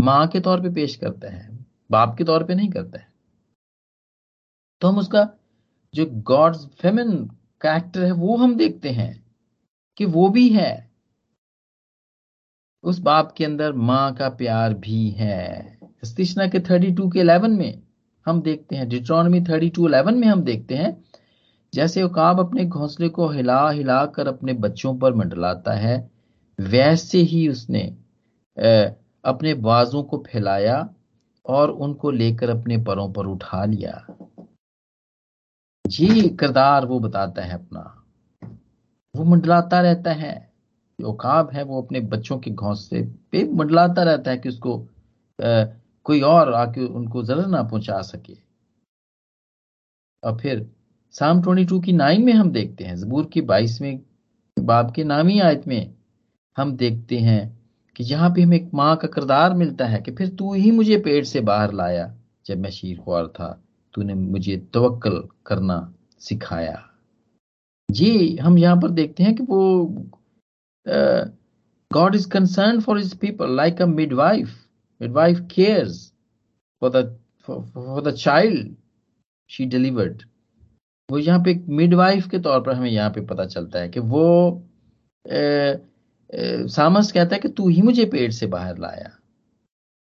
माँ 0.01 0.27
के 0.27 0.39
तौर 0.39 0.61
पे 0.61 0.69
पेश 0.69 0.95
करता 0.95 1.29
है, 1.29 1.65
बाप 1.91 2.15
के 2.17 2.23
तौर 2.23 2.43
पे 2.43 2.55
नहीं 2.55 2.69
करता 2.69 2.99
है। 2.99 3.13
तो 4.81 4.87
हम 4.87 4.97
उसका 4.97 5.29
जो 5.93 6.05
गॉड्स 6.05 6.65
फेमिन 6.65 7.25
कैरेक्टर 7.61 8.03
है, 8.03 8.11
वो 8.11 8.37
हम 8.37 8.55
देखते 8.55 8.89
हैं 8.89 9.25
कि 9.97 10.05
वो 10.05 10.29
भी 10.29 10.49
है। 10.49 10.91
उस 12.83 12.99
बाप 12.99 13.31
के 13.31 13.45
अंदर 13.45 13.73
माँ 13.73 14.13
का 14.13 14.29
प्यार 14.29 14.73
भी 14.73 15.09
है। 15.09 15.79
के 16.05 16.59
32 16.59 17.11
के 17.11 17.23
11 17.23 17.47
में 17.47 17.81
हम 18.25 18.41
देखते 18.41 18.75
हैं। 18.75 18.87
डिट्रॉनमी 18.89 19.39
32 19.41 19.79
11 19.79 20.15
में 20.15 20.27
हम 20.27 20.41
देखते 20.43 20.75
हैं, 20.75 21.03
जैसे 21.73 22.03
उकाब 22.03 22.39
अपने 22.39 22.65
घोंसले 22.65 23.09
को 23.09 23.27
हिला 23.27 23.69
हिला 23.69 24.05
कर 24.05 24.27
अपने 24.27 24.53
बच्चों 24.53 24.97
पर 24.99 25.13
मंडलाता 25.13 25.73
है, 25.73 26.09
वैसे 26.59 27.17
ही 27.17 27.47
उसने 27.47 27.81
अपने 29.25 29.53
बाजों 29.53 30.03
को 30.03 30.23
फैलाया 30.27 30.89
और 31.45 31.71
उनको 31.71 32.11
लेकर 32.11 32.49
अपने 32.49 32.77
परों 32.77 33.11
पर 33.13 33.25
उठा 33.25 33.65
लिया। 33.65 34.05
ये 35.85 36.27
किरदार 36.29 36.85
वो 36.85 36.99
बताता 36.99 37.41
है 37.41 37.53
अपना। 37.53 38.03
वो 39.15 39.23
मंडलाता 39.23 39.81
रहता 39.81 40.11
है। 40.11 40.53
जो 41.01 41.13
काब 41.13 41.49
है 41.51 41.63
वो 41.63 41.81
अपने 41.81 41.99
बच्चों 41.99 42.37
के 42.39 42.51
घोंसले 42.51 43.01
पे 43.31 43.43
मंडलाता 43.53 44.03
रहता 44.03 44.31
है 44.31 44.37
कि 44.37 44.49
उसको 44.49 44.77
कोई 46.05 46.21
और 46.21 46.53
आके 46.53 46.85
उनको 46.85 47.23
जरा 47.23 47.45
ना 47.45 47.63
पहुँचा 47.63 48.01
सके। 48.01 48.37
और 50.23 50.37
फिर, 50.39 50.69
साम 51.13 51.41
22 51.41 51.79
की 51.85 51.93
नाइन 51.93 52.23
में 52.25 52.33
हम 52.33 52.51
देखते 52.51 52.83
हैं, 52.83 52.95
जबूर 52.95 53.25
की 53.25 53.41
बाईसवें 53.41 53.99
बाप 54.57 54.91
के 54.95 55.03
नामी 55.03 55.39
आयत 55.39 55.67
में 55.67 55.93
हम 56.57 56.75
देखते 56.77 57.17
हैं 57.19 57.41
कि 57.95 58.03
जहाँ 58.03 58.29
पे 58.29 58.41
हमें 58.41 58.55
एक 58.57 58.69
माँ 58.73 58.95
का 58.97 59.07
किरदार 59.07 59.53
मिलता 59.53 59.85
है 59.85 60.01
कि 60.01 60.11
फिर 60.11 60.29
तू 60.29 60.53
ही 60.53 60.71
मुझे 60.71 60.97
पेट 60.97 61.25
से 61.25 61.41
बाहर 61.41 61.73
लाया 61.73 62.13
जब 62.45 62.57
मैं 62.57 62.69
शीर 62.69 62.97
ख्वार 62.99 63.27
था, 63.27 63.51
तूने 63.93 64.13
मुझे 64.13 64.57
तवक्ल 64.73 65.23
करना 65.45 65.93
सिखाया। 66.21 66.83
ये 67.89 68.37
हम 68.41 68.57
यहाँ 68.57 68.77
पर 68.81 68.89
देखते 68.91 69.23
हैं 69.23 69.35
कि 69.35 69.43
वो 69.43 69.87
God 71.91 72.15
is 72.15 72.29
concern 72.29 72.79
for 72.81 72.97
his 72.97 73.13
people 73.19 73.55
like 73.55 73.81
a 73.81 73.85
midwife 73.85 74.55
midwife 75.03 75.39
cares 75.55 76.13
for 76.81 76.91
the 76.95 77.19
for 77.47 78.01
the 78.01 78.15
child 78.15 78.75
she 79.49 79.65
delivered 79.65 80.23
वो 81.11 81.17
यहाँ 81.17 81.39
पे 81.39 81.51
एक 81.51 81.65
मिडवाइफ 81.69 82.29
के 82.29 82.39
तौर 82.39 82.61
पर 82.61 82.73
हमें 82.73 82.91
यहाँ 82.91 83.09
पे 83.09 83.21
पता 83.21 83.45
चलता 83.45 83.79
है 83.79 83.89
कि 83.89 83.99
वो 83.99 84.25
uh, 85.27 85.81
सामस 86.67 87.11
कहता 87.11 87.35
है 87.35 87.39
कि 87.39 87.47
तू 87.47 87.67
ही 87.67 87.81
मुझे 87.81 88.05
पेट 88.05 88.31
से 88.31 88.47
बाहर 88.47 88.77
लाया 88.77 89.19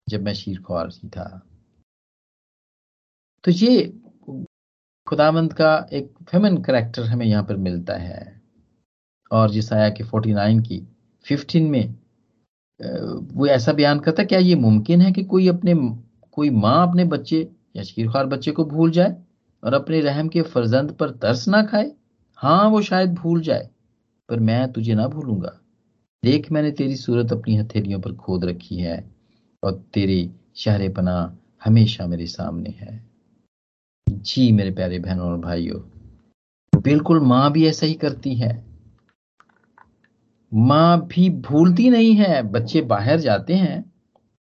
जब 0.09 0.21
मैं 0.21 0.33
शीर 0.33 0.61
ख्वार 0.61 0.87
ही 0.87 1.09
था। 1.09 1.47
तो 3.43 3.51
ये 3.51 3.99
खुदामंद 5.07 5.53
का 5.53 5.87
एक 5.93 6.13
फेमन 6.31 6.57
करेक्टर 6.57 7.03
हमें 7.03 7.25
यहाँ 7.25 7.43
पर 7.43 7.57
मिलता 7.57 7.93
है। 7.93 8.41
और 9.31 9.49
जिस 9.49 9.73
आया 9.73 9.89
कि 9.89 10.03
49 10.03 10.61
की 10.61 10.87
15 11.25 11.69
में 11.69 11.95
वो 12.79 13.47
ऐसा 13.47 13.73
बयान 13.73 13.99
करता 13.99 14.23
क्या 14.23 14.39
ये 14.39 14.55
मुमकिन 14.55 15.01
है 15.01 15.11
कि 15.11 15.23
कोई 15.23 15.47
अपने, 15.47 15.73
कोई 16.31 16.49
माँ 16.49 16.87
अपने 16.87 17.05
बच्चे 17.05 17.47
या 17.75 17.83
शीरखार 17.83 18.25
बच्चे 18.25 18.51
को 18.51 18.65
भूल 18.65 18.91
जाए 18.91 19.15
और 19.63 19.73
अपने 19.73 20.01
रहम 20.01 20.27
के 20.27 20.41
फर्जंद 20.41 20.91
पर 20.91 21.09
तरस 21.11 21.47
ना 21.47 21.61
खाए? 21.63 21.91
हाँ 22.37 22.69
वो 22.69 22.81
शायद 22.81 23.13
भूल 23.13 23.41
जाए, 23.41 23.69
पर 24.29 24.39
मैं 24.39 24.71
तुझे 24.71 24.95
ना 24.95 25.07
भूलूँगा। 25.07 25.57
देख, 26.23 26.51
मैंने 26.51 26.71
तेरी 26.71 26.95
सूरत 26.95 27.31
अपनी 27.31 27.55
हथेलियों 27.55 27.99
पर 28.01 28.13
खोद 28.15 28.45
रखी 28.45 28.77
है 28.77 29.03
और 29.63 29.73
तेरी 29.93 30.29
शहर 30.55 30.89
पना 30.89 31.37
हमेशा 31.65 32.07
मेरे 32.07 32.25
सामने 32.27 32.69
है। 32.79 33.01
जी 34.07 34.51
मेरे 34.51 34.71
प्यारे 34.71 34.99
बहनों 34.99 35.27
और 35.27 35.37
भाइयों, 35.39 35.79
बिल्कुल 36.73 37.19
माँ 37.19 37.51
भी 37.51 37.65
ऐसा 37.67 37.85
ही 37.85 37.93
करती 37.93 38.35
है। 38.35 38.66
माँ 40.51 40.99
भी 41.07 41.29
भूलती 41.41 41.89
नहीं 41.89 42.13
है। 42.15 42.41
बच्चे 42.43 42.81
बाहर 42.83 43.19
जाते 43.19 43.53
हैं, 43.55 43.83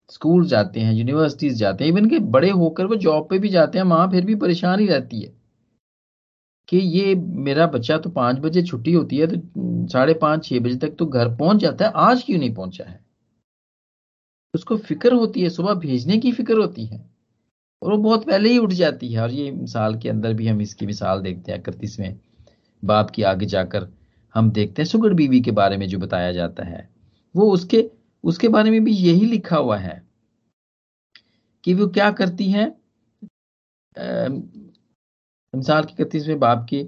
स्कूल 0.09 0.45
जाते 0.47 0.79
हैं 0.79 0.93
यूनिवर्सिटीज 0.93 1.57
जाते 1.57 1.83
हैं 1.83 1.91
इवन 1.91 2.09
के 2.09 2.19
बड़े 2.31 2.49
होकर 2.51 2.85
वो 2.85 2.95
जॉब 2.97 3.27
पे 3.29 3.39
भी 3.39 3.49
जाते 3.49 3.77
हैं, 3.77 3.85
माँ 3.85 4.09
फिर 4.11 4.25
भी 4.25 4.35
परेशान 4.37 4.79
ही 4.79 4.87
रहती 4.87 5.21
है 5.21 5.33
कि 6.69 6.77
ये 6.77 7.13
मेरा 7.15 7.65
बच्चा 7.67 7.97
तो 7.97 8.09
पाँच 8.09 8.39
बजे 8.39 8.61
छुट्टी 8.63 8.93
होती 8.93 9.17
है 9.17 9.27
तो 9.27 9.87
साढ़े 9.87 10.13
पाँच, 10.15 10.45
छह 10.45 10.59
बजे 10.59 10.75
तक 10.77 10.95
तो 10.99 11.05
घर 11.05 11.35
पहुँच 11.35 11.57
जाता 11.57 11.85
है, 11.85 11.91
आज 11.95 12.23
क्यों 12.23 12.39
नहीं 12.39 12.53
पहुँचा 12.53 12.83
है? 12.83 12.99
उसको 14.53 14.77
फ़िक्र 14.77 15.13
होती 15.13 15.41
है, 15.41 15.49
सुबह 15.49 15.73
भेजने 15.75 16.17
की 16.17 16.31
फ़िक्र 16.31 16.57
होती 16.57 16.85
है 16.85 16.99
और 17.81 17.91
वो 17.91 17.97
बहुत 17.99 18.25
पहले 18.27 18.49
ही 18.49 18.57
उठ 18.57 18.71
जाती 18.73 19.11
है। 19.13 19.21
और 19.21 19.31
ये 19.31 19.51
मिसाल 19.51 19.97
के 19.99 20.09
अंदर 20.09 20.33
भी 20.33 20.47
हम 20.47 20.61
इसकी 20.61 20.85
मिसाल 20.85 21.21
देखते 21.21 21.51
हैं 21.51 21.59
इकतीसवें 21.59 22.15
बाप 22.83 23.09
की 23.09 23.23
आगे 23.23 23.45
जाकर 23.45 23.87
हम 24.35 24.51
देखते 24.51 24.81
हैं 24.81 24.87
सुगड़ 24.89 25.13
बीवी 25.13 25.41
के 25.41 25.51
बारे 25.51 25.77
में 25.77 25.87
जो 25.87 25.99
बताया 25.99 26.31
जाता 26.31 26.63
है। 26.63 26.89
वो 27.35 27.51
उसके 27.51 27.89
उसके 28.23 28.47
बारे 28.47 28.71
में 28.71 28.83
भी 28.83 28.91
यही 28.91 29.25
लिखा 29.25 29.57
हुआ 29.57 29.77
है 29.77 30.01
कि 31.63 31.73
वो 31.73 31.87
क्या 31.87 32.11
करती 32.11 32.49
है। 32.51 32.65
मिसाल 35.53 35.83
की 35.83 35.93
इकतीसवें 35.93 36.39
बाप 36.39 36.65
के 36.69 36.83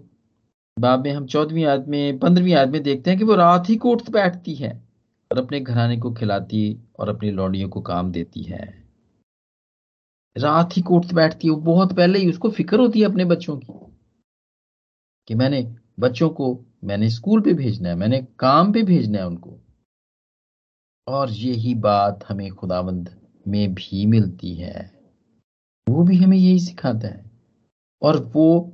बाब 0.77 1.03
में 1.03 1.11
हम 1.11 1.25
चौदहवीं 1.25 1.65
आयत 1.65 1.85
में 1.87 2.19
पंद्रहवीं 2.19 2.53
आयत 2.53 2.69
में 2.69 2.81
देखते 2.83 3.09
हैं 3.09 3.19
कि 3.19 3.25
वो 3.25 3.35
रात 3.35 3.69
ही 3.69 3.75
कोर्ट 3.77 4.09
बैठती 4.09 4.55
है 4.55 4.71
और 5.31 5.39
अपने 5.39 5.59
घराने 5.59 5.97
को 5.97 6.11
खिलाती 6.13 6.63
और 6.99 7.09
अपनी 7.09 7.31
लौड़ियों 7.31 7.69
को 7.69 7.81
काम 7.81 8.11
देती 8.11 8.43
है। 8.43 8.65
रात 10.35 10.77
ही 10.77 10.81
कोर्ट 10.81 11.13
बैठती 11.13 11.47
है। 11.47 11.53
वो 11.53 11.59
बहुत 11.61 11.93
पहले 11.93 12.19
ही 12.19 12.29
उसको 12.29 12.49
फ़िक्र 12.51 12.79
होती 12.79 12.99
है 12.99 13.05
अपने 13.05 13.25
बच्चों 13.25 13.57
की 13.57 13.73
कि 15.27 15.35
मैंने 15.35 15.61
बच्चों 15.99 16.29
को 16.29 16.53
मैंने 16.83 17.09
स्कूल 17.09 17.41
पे 17.41 17.53
भेजना 17.53 17.89
है, 17.89 17.95
मैंने 17.95 18.27
काम 18.39 18.73
पे 18.73 18.83
भेजना 18.83 19.19
है 19.19 19.27
उनको। 19.27 19.59
और 21.07 21.29
यही 21.29 21.75
बात 21.75 22.25
हमें 22.29 22.51
खुदाबंद 22.51 23.17
में 23.47 23.73
भी 23.73 24.05
मिलती 24.05 24.55
है। 24.55 24.91
वो 25.89 26.03
भी 26.03 26.17
हमें 26.17 26.37
यही 26.37 26.59
सिखाता 26.59 27.07
है। 27.07 27.31
और 28.01 28.31
वो 28.35 28.73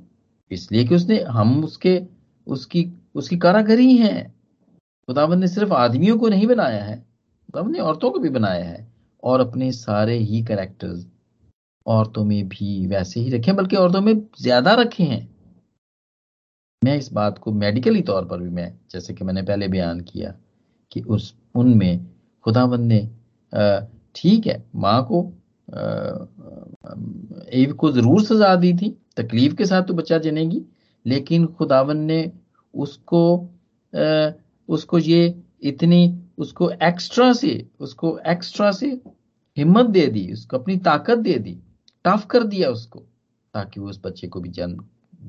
इसलिए 0.50 0.84
कि 0.84 0.94
उसने, 0.94 1.20
हम 1.20 1.64
उसके, 1.64 2.02
उसकी 2.46 2.92
उसकी 3.14 3.38
कारागरी 3.38 3.96
हैं। 3.96 4.34
खुदाबंद 5.08 5.40
ने 5.40 5.48
सिर्फ़ 5.48 5.72
आदमियों 5.72 6.18
को 6.18 6.28
नहीं 6.28 6.46
बनाया 6.46 6.84
है, 6.84 6.96
खुदाबंद 6.96 7.72
ने 7.72 7.78
औरतों 7.78 8.10
को 8.10 8.18
भी 8.18 8.28
बनाया 8.28 8.64
है। 8.64 8.92
और 9.24 9.40
अपने 9.40 9.72
सारे 9.72 10.18
ही 10.18 10.42
करेक्टर्स 10.42 11.06
औरतों 11.86 12.24
में 12.24 12.48
भी 12.48 12.86
वैसे 12.86 13.20
ही 13.20 13.30
रखे 13.30 13.52
बल्कि 13.52 13.76
औरतों 13.76 14.00
में 14.00 14.26
ज़्यादा 14.40 14.74
रखे 14.74 15.02
हैं। 15.02 15.39
मैं 16.82 16.96
इस 16.96 17.12
बात 17.12 17.38
को 17.38 17.52
मेडिकली 17.52 18.00
तौर 18.02 18.24
पर 18.24 18.40
भी 18.40 18.50
मैं 18.50 18.72
जैसे 18.90 19.14
कि 19.14 19.24
मैंने 19.24 19.42
पहले 19.42 19.68
बयान 19.68 20.00
किया 20.00 20.34
कि 20.92 21.00
उस 21.08 21.34
उनमें 21.54 22.06
खुदाबंद 22.46 22.92
ने 22.92 23.00
ठीक 24.14 24.46
है 24.46 24.62
माँ 24.76 25.02
को 25.10 25.20
एव 27.54 27.72
को 27.72 27.90
ज़रूर 27.92 28.22
सजा 28.24 28.54
दी 28.56 28.72
थी 28.72 28.90
तकलीफ़ 29.16 29.54
के 29.54 29.66
साथ 29.66 29.82
तो 29.82 29.94
बच्चा 29.94 30.18
जनेगी 30.18 30.62
लेकिन 31.06 31.46
खुदावन 31.48 31.98
ने 32.02 32.20
उसको 32.74 33.22
आ, 33.92 34.30
उसको 34.68 34.98
ये 34.98 35.34
इतनी 35.62 36.02
उसको 36.38 36.70
एक्स्ट्रा 36.82 37.32
से 37.32 37.52
उसको 37.80 38.18
एक्स्ट्रा 38.26 38.70
से 38.72 38.86
हिम्मत 39.56 39.86
दे 39.86 40.06
दी 40.06 40.32
उसको 40.32 40.58
अपनी 40.58 40.76
ताकत 40.80 41.18
दे 41.18 41.34
दी 41.38 41.58
टफ 42.04 42.26
कर 42.30 42.44
दिया 42.44 42.70
उसको 42.70 42.98
ताकि 43.54 43.80
वो 43.80 43.88
उस 43.88 44.00
बच्चे 44.04 44.28
को 44.28 44.40
भी 44.40 44.48
जन 44.50 44.76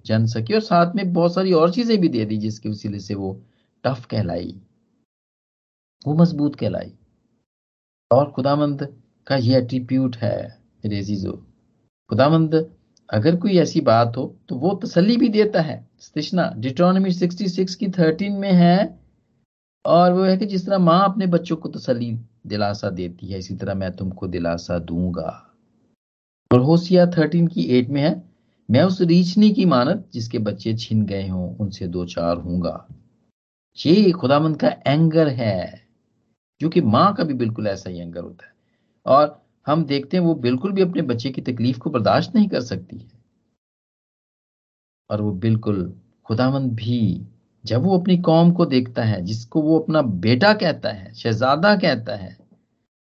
जन 0.05 0.25
सके 0.25 0.53
और 0.53 0.61
साथ 0.61 0.95
में 0.95 1.11
बहुत 1.13 1.33
सारी 1.33 1.53
और 1.53 1.71
चीज़ें 1.71 1.97
भी 2.01 2.09
दे 2.09 2.25
दी 2.25 2.37
जिसके 2.37 2.69
वसीले 2.69 2.99
से 2.99 3.15
वो 3.15 3.33
टफ 3.83 4.05
कहलाई, 4.05 4.55
वो 6.01 6.13
मज़बूत 6.15 6.55
कहलाई। 6.55 6.93
और 8.11 8.31
खुदामंद 8.31 8.87
का 9.27 9.35
ये 9.37 9.57
एट्रीब्यूट 9.57 10.15
है 10.17 10.37
रेजीजो 10.85 11.31
खुदामंद, 12.09 12.55
अगर 13.09 13.35
कोई 13.35 13.57
ऐसी 13.57 13.81
बात 13.81 14.17
हो 14.17 14.25
तो 14.49 14.55
वो 14.55 14.73
तसल्ली 14.83 15.15
भी 15.17 15.29
देता 15.29 15.61
है। 15.61 15.75
स्तिशना 15.99 16.51
डिट्रोनमी 16.57 17.11
66 17.11 17.75
की 17.75 17.87
13 17.89 18.37
में 18.39 18.51
है, 18.51 18.99
और 19.85 20.13
वो 20.13 20.23
है 20.23 20.35
कि 20.37 20.45
जिस 20.45 20.65
तरह 20.65 20.77
माँ 20.79 21.03
अपने 21.03 21.27
बच्चों 21.27 21.55
को 21.55 21.69
तसल्ली, 21.69 22.11
दिलासा 22.47 22.89
देती 22.89 23.27
है, 23.27 23.39
इसी 23.39 23.55
तरह 23.55 23.73
मैं 23.75 23.91
तुमको 23.91 24.27
दिलासा 24.27 24.77
दूँगा। 24.79 25.29
और 26.51 26.59
होशिया 26.59 27.05
13 27.07 27.47
की 27.47 27.65
8 27.79 27.89
में 27.89 28.01
है 28.01 28.30
मैं 28.71 28.83
उस 28.83 29.01
रीछनी 29.01 29.51
की 29.51 29.65
मानत 29.65 30.09
जिसके 30.13 30.39
बच्चे 30.39 30.73
छिन 30.73 31.05
गए 31.05 31.27
हों, 31.27 31.57
उनसे 31.57 31.87
दो 31.87 32.05
चार 32.05 32.37
हूँगा। 32.37 32.87
ये 33.85 34.11
खुदामंद 34.11 34.59
का 34.59 34.75
एंगर 34.87 35.27
है, 35.27 35.87
जो 36.61 36.69
कि 36.69 36.81
माँ 36.81 37.13
का 37.13 37.23
भी 37.23 37.33
बिल्कुल 37.33 37.67
ऐसा 37.67 37.89
ही 37.89 37.99
एंगर 37.99 38.21
होता 38.21 38.45
है। 38.45 38.53
और 39.05 39.45
हम 39.67 39.85
देखते 39.85 40.17
हैं 40.17 40.23
वो 40.23 40.35
बिल्कुल 40.35 40.71
भी 40.71 40.81
अपने 40.81 41.01
बच्चे 41.01 41.29
की 41.29 41.41
तकलीफ़ 41.41 41.79
को 41.79 41.89
बर्दाश्त 41.89 42.35
नहीं 42.35 42.47
कर 42.47 42.61
सकती 42.61 42.97
है। 42.97 43.11
और 45.09 45.21
वो 45.21 45.31
बिल्कुल 45.31 45.99
खुदामंद 46.25 46.71
भी, 46.71 47.27
जब 47.65 47.81
वो 47.81 47.99
अपनी 47.99 48.17
कौम 48.17 48.51
को 48.51 48.65
देखता 48.65 49.03
है, 49.03 49.21
जिसको 49.21 49.61
वो 49.61 49.79
अपना 49.79 50.01
बेटा 50.01 50.53
कहता 50.53 50.89
है, 50.89 51.13
शहजादा 51.13 51.75
कहता 51.75 52.15
है, 52.15 52.37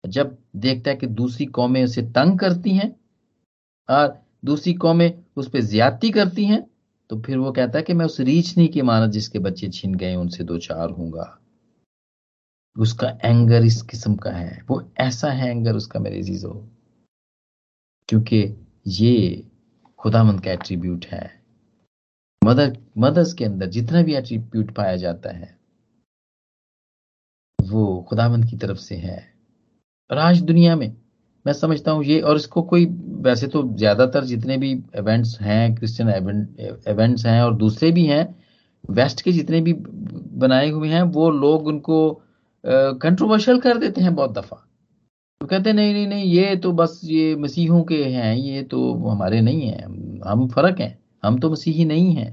जब 0.07 0.37
देखता 0.55 0.91
है 0.91 0.97
कि 0.97 1.07
दूसरी 1.07 1.45
कौमें 1.45 1.83
उसे 1.83 2.01
तंग 2.01 2.39
करती 2.39 2.69
हैं, 2.69 2.95
और 3.89 4.23
दूसरी 4.45 4.73
कौमें 4.73 5.23
उस 5.37 5.49
पर 5.49 5.61
ज्यादती 5.61 6.09
करती 6.11 6.45
हैं 6.45 6.61
तो 7.09 7.21
फिर 7.21 7.37
वो 7.37 7.51
कहता 7.51 7.77
है 7.77 7.83
कि 7.83 7.93
मैं 7.93 8.05
उस 8.05 8.19
रीच 8.19 8.57
नहीं 8.57 8.67
की 8.69 8.81
मानत 8.81 9.11
जिसके 9.11 9.39
बच्चे 9.39 9.69
छिन 9.69 9.95
गए 9.95 10.15
उनसे 10.15 10.43
दो 10.43 10.57
चार 10.57 10.89
हूँगा 10.89 11.39
उसका 12.75 13.07
एंगर 13.23 13.63
इस 13.65 13.81
किस्म 13.81 14.15
का 14.15 14.31
है, 14.31 14.61
वो 14.69 14.91
ऐसा 14.99 15.31
है 15.31 15.49
एंगर 15.49 15.75
उसका 15.75 15.99
मेरे 15.99 16.21
जीजो 16.21 16.51
क्योंकि 18.09 18.67
ये 18.87 19.43
खुदामंद 19.99 20.43
का 20.43 20.51
एट्रीब्यूट 20.51 21.05
है। 21.05 21.43
मदर 22.41 22.77
मदर्स 22.97 23.33
के 23.33 23.45
अंदर 23.45 23.67
जितना 23.67 24.01
भी 24.01 24.15
एट्रीब्यूट 24.15 24.71
पाया 24.75 24.95
जाता 24.95 25.29
है, 25.29 25.57
वो 27.59 28.05
खुदामंद 28.09 28.49
की 28.49 28.57
तरफ़ 28.57 28.77
से 28.77 28.95
है। 28.95 29.17
और 30.11 30.17
आज 30.17 30.41
दुनिया 30.41 30.75
में 30.75 30.89
मैं 31.47 31.53
समझता 31.53 31.91
हूँ 31.91 32.03
ये, 32.05 32.19
और 32.21 32.35
इसको 32.35 32.61
कोई, 32.63 32.85
वैसे 33.21 33.47
तो 33.47 33.61
ज़्यादातर 33.73 34.23
जितने 34.25 34.57
भी 34.57 34.71
इवेंट्स 34.71 35.39
हैं 35.41 35.75
क्रिश्चियन 35.75 36.09
इवेंट्स 36.89 37.25
हैं 37.25 37.41
और 37.41 37.53
दूसरे 37.57 37.91
भी 37.91 38.05
हैं 38.05 38.23
वेस्ट 38.89 39.21
के 39.21 39.31
जितने 39.31 39.61
भी 39.61 39.73
बनाए 40.37 40.69
हुए 40.69 40.89
हैं, 40.89 41.01
वो 41.03 41.29
लोग 41.31 41.67
उनको 41.67 41.99
कंट्रोवर्शियल 42.63 43.59
कर 43.59 43.77
देते 43.77 44.01
हैं 44.01 44.13
बहुत 44.15 44.31
दफ़ा। 44.33 44.63
तो 45.41 45.47
कहते 45.47 45.73
नहीं 45.73 45.93
नहीं 45.93 46.07
नहीं, 46.07 46.23
ये 46.25 46.55
तो 46.55 46.71
बस 46.73 46.99
ये 47.05 47.35
मसीहों 47.37 47.83
के 47.83 48.03
हैं, 48.05 48.35
ये 48.35 48.63
तो 48.63 48.93
हमारे 49.05 49.41
नहीं 49.41 49.67
हैं, 49.67 49.83
हम 50.25 50.47
फ़र्क 50.49 50.79
हैं, 50.81 50.97
हम 51.23 51.37
तो 51.39 51.49
मसीही 51.51 51.85
नहीं 51.85 52.15
हैं। 52.15 52.31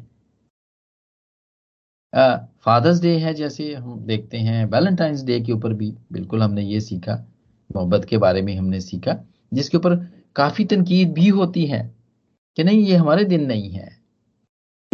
फादर्स 2.66 3.00
डे 3.00 3.16
है 3.18 3.34
जैसे, 3.34 3.72
हम 3.74 4.00
देखते 4.06 4.38
हैं 4.38 4.64
वैलेंटाइंस 4.70 5.22
डे 5.24 5.40
के 5.40 5.52
ऊपर 5.52 5.72
भी, 5.74 5.94
बिल्कुल 6.12 6.42
हमने 6.42 6.62
ये 6.64 6.80
सीखा। 6.80 7.24
मोहब्बत 7.70 8.04
के 8.04 8.18
बारे 8.18 8.42
में 8.42 8.56
हमने 8.56 8.80
सीखा, 8.80 9.16
जिसके 9.54 9.76
ऊपर 9.76 9.96
काफ़ी 10.36 10.64
तनकीद 10.64 11.12
भी 11.12 11.28
होती 11.28 11.66
है 11.66 11.94
कि 12.56 12.64
नहीं, 12.64 12.78
ये 12.78 12.96
हमारे 12.96 13.24
दिन 13.24 13.46
नहीं 13.46 13.70
है। 13.70 14.02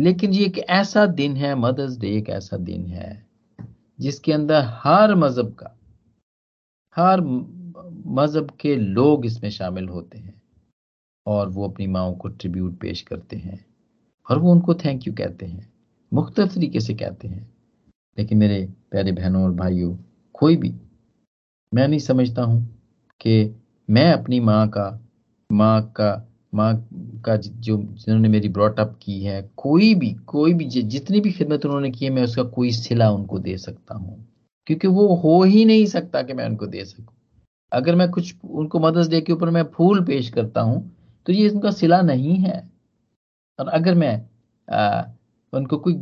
लेकिन 0.00 0.33
ये 0.33 0.44
एक 0.46 0.59
ऐसा 0.59 1.06
दिन 1.06 1.37
है, 1.37 1.54
मदर्स 1.54 1.98
डे 1.98 2.16
एक 2.16 2.28
ऐसा 2.28 2.56
दिन 2.56 2.87
है, 2.87 3.26
जिसके 4.00 4.33
अंदर 4.33 4.62
हर 4.64 5.14
मज़हब 5.14 5.54
का, 5.54 5.76
हर 6.96 7.20
मज़हब 8.06 8.50
के 8.61 8.76
लोग 8.76 9.26
इसमें 9.26 9.50
शामिल 9.50 9.88
होते 9.88 10.18
हैं 10.18 10.42
और 11.26 11.48
वो 11.48 11.68
अपनी 11.68 11.87
माओ 11.87 12.14
को 12.16 12.28
ट्रिब्यूट 12.28 12.78
पेश 12.78 13.02
करते 13.02 13.37
हैं 13.37 13.64
और 14.30 14.38
वो 14.38 14.52
उनको 14.52 14.74
थैंक 14.74 15.06
यू 15.06 15.12
कहते 15.12 15.46
हैं 15.46 15.72
मुख्तलिफ़ 16.12 16.54
तरीके 16.54 16.80
से 16.80 16.94
कहते 16.94 17.28
हैं। 17.28 17.54
लेकिन 18.18 18.38
मेरे 18.38 18.68
प्यारे 18.90 19.12
बहनों 19.12 19.44
और 19.44 19.52
भाइयों, 19.52 19.96
कोई 20.35 20.56
भी 20.56 20.74
मैं 21.72 21.87
नहीं 21.88 21.98
समझता 21.98 22.42
हूँ 22.42 22.62
कि 23.20 23.54
मैं 23.88 24.12
अपनी 24.12 24.40
माँ 24.40 24.68
का 24.68 24.87
माँ 25.50 25.83
का 25.96 26.26
माँ 26.54 26.74
का 27.24 27.37
जो 27.37 27.76
जिन्होंने 27.76 28.28
मेरी 28.28 28.48
ब्रॉटअप 28.48 28.98
की 29.02 29.20
है 29.24 29.42
कोई 29.56 29.94
भी 29.94 30.11
कोई 30.26 30.54
भी 30.54 30.64
जितनी 30.64 31.20
भी 31.20 31.33
खिदमत 31.33 31.66
उन्होंने 31.66 31.90
की 31.90 32.04
है 32.04 32.11
मैं 32.11 32.22
उसका 32.22 32.42
कोई 32.42 32.70
सिला 32.72 33.11
उनको 33.11 33.38
दे 33.38 33.56
सकता 33.59 33.94
हूँ। 33.94 34.26
क्योंकि 34.66 34.88
वो 34.88 35.06
हो 35.14 35.42
ही 35.42 35.64
नहीं 35.64 35.87
सकता 35.87 36.22
कि 36.22 36.33
मैं 36.33 36.46
उनको 36.46 36.66
दे 36.66 36.85
सकूँ। 36.85 37.14
अगर 37.72 37.94
मैं 37.94 38.11
कुछ 38.11 38.35
उनको 38.44 38.78
मदर्स 38.80 39.09
डे 39.09 39.20
के 39.20 39.33
ऊपर 39.33 39.50
मैं 39.50 39.62
फूल 39.74 40.04
पेश 40.04 40.30
करता 40.30 40.61
हूँ 40.61 40.80
तो 41.26 41.33
ये 41.33 41.48
उनका 41.48 41.70
सिला 41.70 42.00
नहीं 42.02 42.37
है। 42.37 42.59
और 43.59 43.68
अगर 43.68 43.94
मैं 43.94 44.14
आ, 44.68 45.02
उनको 45.52 45.78
कोई 45.78 45.94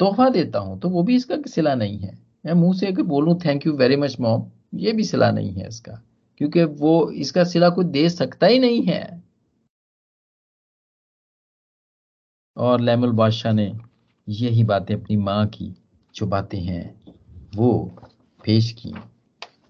तोहफा 0.00 0.28
देता 0.28 0.58
हूँ 0.58 0.78
तो 0.80 0.88
वो 0.88 1.02
भी 1.02 1.16
इसका 1.16 1.36
सिला 1.46 1.74
नहीं 1.74 1.98
है। 1.98 2.18
मैं 2.46 2.52
मुँह 2.52 2.74
से 2.78 2.86
अगर 2.86 3.02
बोलूँ 3.02 3.38
thank 3.46 3.66
you 3.66 3.72
very 3.72 3.96
much 3.96 4.16
mom 4.20 4.50
ये 4.72 4.92
भी 4.92 5.04
सिला 5.04 5.30
नहीं 5.30 5.52
है 5.52 5.68
इसका, 5.68 5.92
क्योंकि 6.40 6.64
वो 6.64 7.10
इसका 7.12 7.44
सिला 7.44 7.68
कोई 7.68 7.84
दे 7.86 8.08
सकता 8.10 8.46
ही 8.46 8.58
नहीं 8.58 8.82
है। 8.82 9.22
और 12.56 12.80
लैमुल 12.80 13.12
बादशाह 13.12 13.52
ने 13.52 13.72
यही 14.28 14.64
बातें 14.64 14.94
अपनी 14.94 15.16
माँ 15.16 15.46
की 15.48 15.74
जो 16.14 16.26
बातें 16.26 16.58
हैं, 16.60 16.84
वो 17.56 17.72
पेश 18.44 18.70
की। 18.72 18.94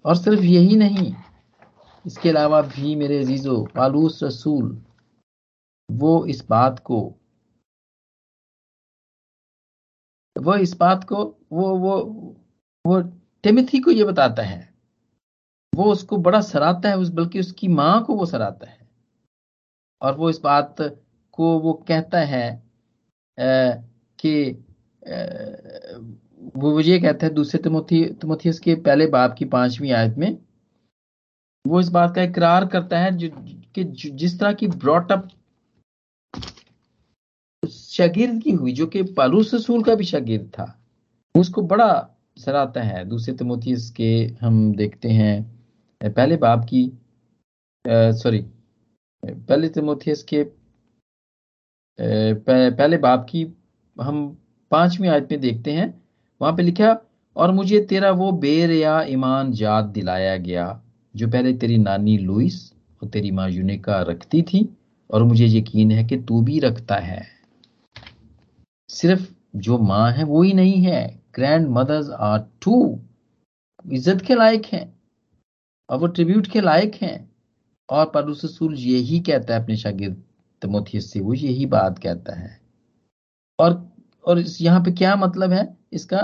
और 0.05 0.15
सिर्फ़ 0.15 0.41
यही 0.41 0.75
नहीं, 0.75 1.13
इसके 2.05 2.29
अलावा 2.29 2.61
भी 2.61 2.95
मेरे 2.95 3.19
अजीजो 3.19 3.63
पालूस 3.75 4.19
रसूल, 4.23 4.81
वो 5.89 6.25
इस 6.25 6.45
बात 6.49 6.79
को, 6.79 6.99
वो 10.35 10.55
इस 10.55 10.75
बात 10.77 11.03
को 11.03 11.23
वो 11.51 11.75
वो 11.77 11.97
वो, 12.85 13.01
टिमिथी 13.43 13.79
को 13.79 13.91
ये 13.91 14.03
बताता 14.03 14.43
है 14.43 14.70
वो 15.73 15.91
उसको 15.91 16.17
बड़ा 16.17 16.41
सराहता 16.41 16.89
है 16.89 16.97
उस 16.97 17.09
बल्कि 17.09 17.39
उसकी 17.39 17.67
माँ 17.67 18.03
को 18.05 18.15
वो 18.15 18.25
सराहता 18.25 18.69
है। 18.69 18.79
और 20.01 20.15
वो 20.17 20.29
इस 20.29 20.39
बात 20.39 20.75
को 21.33 21.57
वो 21.59 21.73
कहता 21.87 22.19
है 22.19 22.63
कि 24.19 24.51
वो 26.55 26.79
ये 26.79 26.99
कहता 26.99 27.25
है 27.25 27.33
दूसरे 27.33 27.61
तिमोथी 27.63 28.03
तिमोथियस 28.21 28.59
के 28.59 28.75
पहले 28.75 29.07
बाप 29.07 29.35
की 29.37 29.45
पांचवी 29.45 29.91
आयत 29.91 30.17
में 30.17 30.37
वो 31.65 31.79
इस 31.79 31.89
बात 31.89 32.15
का 32.15 32.21
इकरार 32.23 32.65
करता 32.67 32.99
है 32.99 33.11
जो, 33.17 33.29
कि 33.75 33.83
जिस 33.83 34.39
तरह 34.39 34.53
की 34.53 34.67
ब्रॉटअप 34.67 35.27
शागिर्द 37.63 38.41
की 38.43 38.51
हुई 38.51 38.73
जो 38.73 38.87
कि 38.87 39.03
पालूस 39.13 39.53
रसूल 39.53 39.83
का 39.83 39.95
भी 39.95 40.03
शागिर्द 40.03 40.47
था 40.49 40.65
उसको 41.35 41.61
बड़ा 41.61 41.91
सराहता 42.37 42.81
है। 42.81 43.03
दूसरे 43.05 43.33
तिमोथियस 43.33 43.89
के 43.91 44.11
हम 44.41 44.73
देखते 44.75 45.09
हैं 45.09 45.60
पहले 46.01 46.37
बाप 46.37 46.65
की 46.65 46.85
सॉरी 47.85 48.39
पहले 49.23 49.69
तिमोथियस 49.69 50.23
के 50.23 50.43
पहले 51.99 52.97
बाप 52.97 53.25
की 53.29 53.45
हम 53.97 54.27
पांचवी 54.71 55.07
आयत 55.07 55.27
में 55.31 55.39
देखते 55.41 55.71
हैं। 55.71 55.87
वहाँ 56.41 56.53
पे 56.55 56.63
लिखा, 56.63 56.97
और 57.35 57.51
मुझे 57.51 57.79
तेरा 57.79 58.11
वो 58.11 58.31
बेर 58.31 58.71
या 58.71 59.01
ईमान 59.03 59.53
याद 59.53 59.85
दिलाया 59.85 60.35
गया, 60.37 60.81
जो 61.15 61.27
पहले 61.27 61.53
तेरी 61.53 61.77
नानी 61.77 62.17
लुइस 62.17 62.71
और 63.01 63.09
तेरी 63.09 63.31
माँ 63.31 63.49
यूनिका 63.49 64.01
रखती 64.01 64.41
थी, 64.41 64.67
और 65.09 65.23
मुझे 65.23 65.45
यकीन 65.47 65.91
है 65.91 66.03
कि 66.03 66.17
तू 66.17 66.41
भी 66.41 66.59
रखता 66.59 66.95
है। 66.95 67.21
सिर्फ़ 68.89 69.29
जो 69.57 69.77
माँ 69.77 70.11
है, 70.11 70.23
वो 70.23 70.41
ही 70.41 70.53
नहीं 70.53 70.81
है। 70.83 71.05
Grandmothers 71.69 72.09
are 72.09 72.39
too. 72.61 72.99
इज़्ज़त 73.85 74.21
के 74.21 74.35
लायक 74.35 74.65
हैं। 74.65 74.85
और 75.91 75.99
वो 75.99 76.07
ट्रिब्यूट 76.07 76.47
के 76.47 76.61
लायक 76.61 76.95
हैं। 76.95 77.31
और 77.89 78.11
परूस 78.13 78.45
रसूल 78.45 78.75
यही 78.75 79.19
कहता 79.19 79.55
है 79.55 79.63
अपने 79.63 79.77
शागिर्द 79.77 80.23
तमोथियस 80.61 81.11
से, 81.11 81.19
वो 81.19 81.33
यही 81.33 81.65
बात 81.65 81.99
कहता 81.99 82.35
है। 82.35 82.61
और 83.59 83.91
और 84.25 84.43
यहाँ 84.61 84.81
पे 84.81 84.91
क्या 84.91 85.15
मतलब 85.15 85.51
है? 85.51 85.77
इसका, 85.93 86.21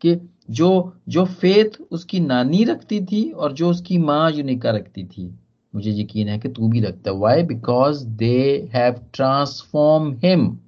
कि 0.00 0.30
जो 0.50 0.96
जो 1.08 1.24
फेथ 1.24 1.80
उसकी 1.90 2.20
नानी 2.20 2.64
रखती 2.64 3.00
थी 3.04 3.30
और 3.30 3.52
जो 3.52 3.70
उसकी 3.70 3.98
माँ 3.98 4.30
यूनिका 4.32 4.70
रखती 4.70 5.04
थी, 5.04 5.38
मुझे 5.74 5.90
यकीन 5.90 6.28
है 6.28 6.38
कि 6.38 6.48
तू 6.48 6.68
भी 6.68 6.80
रखता 6.80 7.12
why 7.12 7.42
because 7.42 8.06
they 8.06 8.70
have 8.74 9.04
transform 9.14 10.12
him 10.24 10.58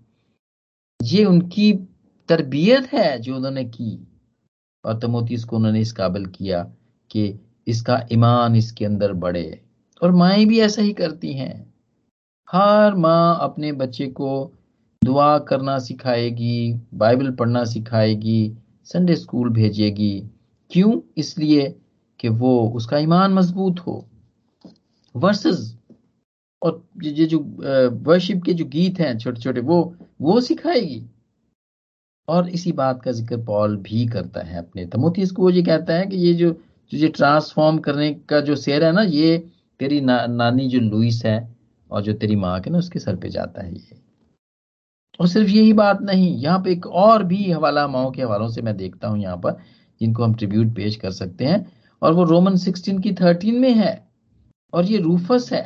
ये 1.02 1.24
उनकी 1.24 1.72
तरबियत 2.28 2.92
है 2.92 3.18
जो 3.18 3.36
उन्होंने 3.36 3.64
की। 3.64 4.08
और 4.84 4.98
तमोतीस 4.98 5.44
को 5.44 5.56
उन्होंने 5.56 5.80
इस 5.80 5.92
काबिल 5.92 6.26
किया 6.26 6.62
कि 7.10 7.40
इसका 7.66 8.00
ईमान 8.12 8.56
इसके 8.56 8.84
अंदर 8.84 9.12
बढ़े। 9.12 9.60
और 10.02 10.12
माएँ 10.12 10.44
भी 10.46 10.60
ऐसा 10.60 10.82
ही 10.82 10.92
करती 10.92 11.32
हैं। 11.32 11.54
हर 12.48 12.94
माँ 12.94 13.38
अपने 13.40 13.72
बच्चे 13.72 14.06
को 14.06 14.52
दुआ 15.02 15.38
करना 15.38 15.78
सिखाएगी, 15.78 16.80
बाइबल 16.94 17.30
पढ़ना 17.30 17.64
सिखाएगी, 17.64 18.56
संडे 18.86 19.16
स्कूल 19.16 19.48
भेजेगी। 19.50 20.18
क्यों? 20.70 21.00
इसलिए 21.16 21.74
कि 22.20 22.28
वो 22.28 22.58
उसका 22.76 22.98
ईमान 22.98 23.32
मज़बूत 23.34 23.80
हो। 23.80 24.04
वर्सेस 25.14 25.74
और 26.62 26.82
ये 27.02 27.26
जो 27.26 27.38
वर्शिप 28.04 28.42
के 28.44 28.52
जो 28.52 28.64
गीत 28.64 29.00
हैं 29.00 29.16
छोटे 29.18 29.40
छोटे 29.40 29.60
वो 29.60 29.94
वो 30.20 30.40
सिखाएगी। 30.40 31.02
और 32.28 32.48
इसी 32.48 32.72
बात 32.72 33.02
का 33.02 33.12
ज़िक्र 33.12 33.36
पॉल 33.44 33.76
भी 33.76 34.06
करता 34.06 34.40
है 34.40 34.58
अपने। 34.58 34.86
तमोथी 34.86 35.26
को 35.26 35.50
ये 35.50 35.62
कहता 35.62 35.94
है 35.94 36.06
कि 36.06 36.16
ये 36.16 36.32
जो 36.34 36.52
तुझे 36.92 37.08
ट्रांसफॉर्म 37.08 37.78
करने 37.78 38.12
का 38.28 38.40
जो 38.40 38.54
शेर 38.56 38.84
है 38.84 38.92
ना 38.92 39.02
ये 39.02 39.36
तेरी 39.80 40.00
ना, 40.00 40.26
नानी 40.26 40.68
जो 40.68 40.80
लुइस 40.80 41.22
है 41.24 41.36
और 41.90 42.02
जो 42.02 42.12
तेरी 42.14 42.36
माँ 42.36 42.60
के 42.60 42.70
ना 42.70 42.78
उसके 42.78 42.98
सर 42.98 43.16
पे 43.16 43.28
जाता 43.28 43.62
है 43.62 43.74
ये। 43.74 44.00
और 45.20 45.28
सिर्फ़ 45.28 45.50
यही 45.50 45.72
बात 45.72 46.00
नहीं 46.02 46.34
यहाँ 46.38 46.58
पे 46.58 46.72
एक 46.72 46.86
और 46.86 47.22
भी 47.24 47.50
हवाला 47.50 47.86
माओ 47.88 48.10
के 48.10 48.22
हवालों 48.22 48.48
से 48.48 48.62
मैं 48.62 48.76
देखता 48.76 49.08
हूँ 49.08 49.18
यहाँ 49.18 49.36
पर 49.36 49.58
जिनको 50.00 50.24
हम 50.24 50.34
ट्रिब्यूट 50.34 50.74
पेश 50.76 50.96
कर 50.96 51.10
सकते 51.10 51.44
हैं। 51.44 51.66
और 52.02 52.12
वो 52.12 52.24
रोमन 52.24 52.56
सिक्सटीन 52.56 52.98
की 52.98 53.12
थर्टीन 53.14 53.58
में 53.60 53.72
है 53.74 53.92
और 54.72 54.84
ये 54.84 54.98
रूफस 54.98 55.48
है। 55.52 55.62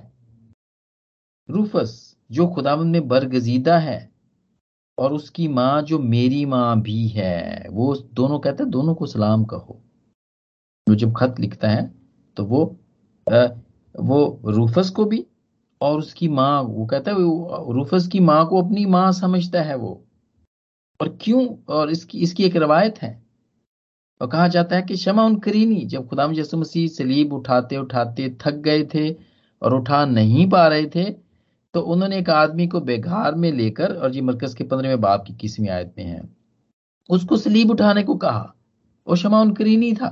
रूफस 1.48 2.16
जो 2.30 2.46
खुदावंद 2.46 2.92
में 2.92 3.08
बरगजीदा 3.08 3.78
है 3.78 3.98
और 4.98 5.12
उसकी 5.12 5.48
माँ 5.48 5.82
जो 5.82 5.98
मेरी 5.98 6.44
माँ 6.46 6.80
भी 6.82 7.06
है 7.08 7.66
वो 7.70 7.94
दोनों 8.14 8.38
कहते 8.38 8.62
हैं 8.62 8.70
दोनों 8.70 8.94
को 8.94 9.06
सलाम 9.06 9.44
कहो। 9.44 9.82
जो 10.88 10.94
जब 10.94 11.12
खत 11.16 11.34
लिखता 11.40 11.68
है 11.68 11.90
तो 12.36 12.44
वो 12.44 12.64
आ, 13.26 13.46
वो 13.94 14.40
रूफस 14.46 14.90
को 14.90 15.04
भी 15.04 15.24
और 15.80 15.98
उसकी 15.98 16.28
माँ 16.28 16.60
वो 16.62 16.86
कहता 16.86 17.10
है 17.10 17.16
वो 17.16 17.72
रूफस 17.72 18.06
की 18.08 18.20
माँ 18.20 18.46
को 18.48 18.62
अपनी 18.62 18.84
माँ 18.86 19.10
समझता 19.12 19.62
है 19.62 19.76
वो। 19.76 20.02
और 21.00 21.08
क्यों? 21.20 21.46
और 21.68 21.90
इसकी 21.90 22.18
इसकी 22.18 22.44
एक 22.44 22.56
रवायत 22.56 22.98
है। 23.02 23.10
और 24.20 24.28
कहा 24.28 24.46
जाता 24.48 24.76
है 24.76 24.82
कि 24.82 24.96
शमा 24.96 25.24
उन 25.24 25.36
करीनी 25.36 25.84
जब 25.84 26.06
खुदाम 26.08 26.34
यसु 26.34 26.56
मसीह 26.56 26.88
सलीब 26.88 27.32
उठाते 27.32 27.76
उठाते 27.76 28.28
थक 28.40 28.54
गए 28.64 28.84
थे 28.94 29.10
और 29.62 29.74
उठा 29.74 30.04
नहीं 30.04 30.48
पा 30.50 30.66
रहे 30.68 30.86
थे 30.86 31.04
तो 31.74 31.80
उन्होंने 31.82 32.18
एक 32.18 32.30
आदमी 32.30 32.66
को 32.66 32.80
बेघार 32.80 33.34
में 33.34 33.50
लेकर 33.52 33.94
और 33.94 34.10
जी 34.10 34.20
मरकज 34.20 34.54
के 34.54 34.64
पंद्रहवें 34.64 35.00
बाप 35.00 35.24
की 35.26 35.34
किसवीं 35.34 35.68
आयत 35.68 35.94
में 35.98 36.04
है 36.04 36.22
उसको 37.10 37.36
सलीब 37.36 37.70
उठाने 37.70 38.02
को 38.02 38.14
कहा। 38.16 38.52
वो 39.06 39.16
शमा 39.16 39.40
उन 39.40 39.52
करीनी 39.54 39.92
था। 39.92 40.08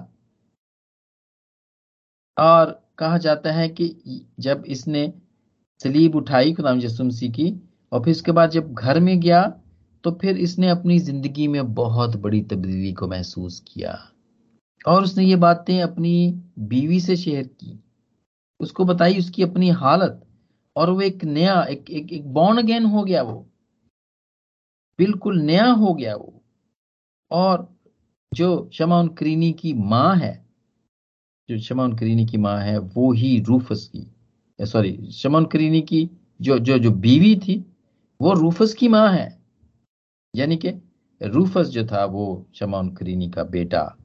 और 2.37 2.81
कहा 2.99 3.19
जाता 3.19 3.53
है 3.53 3.69
कि 3.69 4.27
जब 4.41 4.65
इसने 4.67 5.13
सलीब 5.81 6.17
उठाई 6.17 6.53
खुदाम 6.53 6.81
यसु 6.81 7.05
मसीह 7.05 7.31
की 7.31 7.53
और 7.93 8.03
फिर 8.05 8.11
उसके 8.11 8.33
बाद 8.33 8.51
जब 8.51 8.73
घर 8.75 9.01
में 9.01 9.19
गया 9.21 9.43
तो 10.05 10.11
फिर 10.21 10.37
इसने 10.37 10.69
अपनी 10.69 10.99
ज़िंदगी 10.99 11.47
में 11.49 11.75
बहुत 11.75 12.17
बड़ी 12.17 12.41
तब्दीली 12.43 12.93
को 12.93 13.07
महसूस 13.09 13.63
किया। 13.69 13.99
और 14.87 15.03
उसने 15.05 15.25
ये 15.25 15.37
बातें 15.37 15.81
अपनी 15.83 16.43
बीवी 16.59 17.01
से 17.01 17.17
शेयर 17.17 17.47
की। 17.47 17.79
उसको 18.61 18.85
बताई 18.85 19.19
उसकी 19.19 19.43
अपनी 19.43 19.69
हालत 19.71 20.21
और 20.77 20.91
वो 20.91 21.01
एक 21.01 21.25
नया 21.25 21.63
एक 21.63 21.91
एक, 21.91 22.13
एक 22.13 22.33
बॉर्न 22.33 22.59
अगेन 22.59 22.85
हो 22.85 23.05
गया 23.05 23.23
वो। 23.23 23.47
बिल्कुल 24.99 25.41
नया 25.43 25.67
हो 25.67 25.95
गया 25.95 26.15
वो। 26.17 26.43
और 27.31 27.69
जो 28.33 28.71
शमाउन 28.73 29.09
करीनी 29.09 29.53
की 29.53 29.73
माँ 29.75 30.15
है 30.17 30.44
जो 31.49 31.59
शमाउन 31.59 31.97
करीनी 31.97 32.27
की 32.27 32.39
माँ 32.39 32.61
है, 32.61 32.79
वो 32.79 33.13
ही 33.13 33.41
रूफस 33.41 33.91
की 33.97 34.07
सॉरी 34.65 35.11
शमाउन 35.13 35.45
करीनी 35.45 35.83
की 35.83 36.11
जो 36.41 36.59
जो 36.59 36.79
जो 36.79 36.91
बीवी 36.91 37.37
थी, 37.37 37.65
वो 38.21 38.33
रूफस 38.33 38.75
की 38.75 38.89
माँ 38.89 39.13
है। 39.13 39.39
यानी 40.37 40.57
कि 40.57 40.71
रूफस 41.23 41.67
जो 41.67 41.87
था, 41.87 42.05
वो 42.05 42.47
शमाउन 42.55 42.89
करीनी 42.95 43.31
का 43.31 43.45
बेटा 43.45 43.97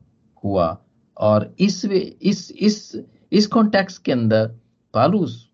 हुआ। 0.43 0.85
और 1.17 1.55
इस 1.59 1.85
इस 1.85 2.51
इस 2.51 3.01
इस 3.31 3.47
कॉन्टेक्स 3.47 3.97
के 3.97 4.11
अंदर 4.11 4.47
पालूस 4.93 5.49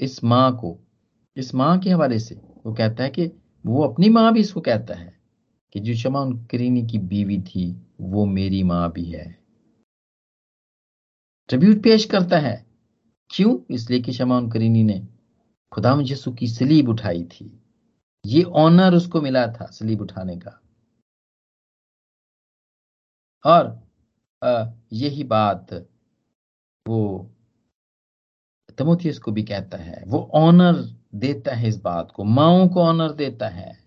इस 0.00 0.24
माँ 0.24 0.56
को, 0.56 0.78
इस 1.36 1.54
माँ 1.54 1.78
के 1.78 1.90
हवाले 1.90 2.18
से 2.18 2.34
वो 2.66 2.72
कहता 2.72 3.04
है 3.04 3.10
कि 3.10 3.30
वो 3.66 3.82
अपनी 3.82 4.08
माँ 4.08 4.32
भी 4.32 4.40
इसको 4.40 4.60
कहता 4.60 4.94
है 4.94 5.18
कि 5.72 5.80
जो 5.80 5.94
शमाउन 5.94 6.46
करीनी 6.50 6.86
की 6.86 6.98
बीवी 6.98 7.40
थी, 7.40 7.82
वो 8.00 8.26
मेरी 8.26 8.62
माँ 8.62 8.92
भी 8.92 9.04
है। 9.04 9.47
ट्रिब्यूट 11.48 11.82
पेश 11.82 12.04
करता 12.04 12.38
है। 12.38 12.66
क्यों? 13.30 13.74
इसलिए 13.74 14.00
कि 14.00 14.12
शमाउन 14.12 14.50
करीनी 14.50 14.82
ने 14.82 15.08
खुदाम 15.72 16.00
यसु 16.00 16.32
की 16.32 16.48
सलीब 16.48 16.88
उठाई 16.88 17.24
थी। 17.24 17.62
ये 18.26 18.42
ऑनर 18.42 18.94
उसको 18.94 19.20
मिला 19.20 19.46
था 19.46 19.66
सलीब 19.66 20.00
उठाने 20.00 20.36
का। 20.36 20.60
और 23.46 23.88
यही 24.92 25.24
बात 25.24 25.74
वो 26.88 27.30
तमोथियस 28.78 29.18
को 29.18 29.32
भी 29.32 29.42
कहता 29.42 29.76
है। 29.76 30.04
वो 30.06 30.30
ऑनर 30.34 30.96
देता 31.14 31.54
है 31.54 31.68
इस 31.68 31.76
बात 31.76 32.12
को। 32.12 32.24
माओ 32.24 32.68
को 32.68 32.82
ऑनर 32.82 33.12
देता 33.12 33.48
है। 33.48 33.84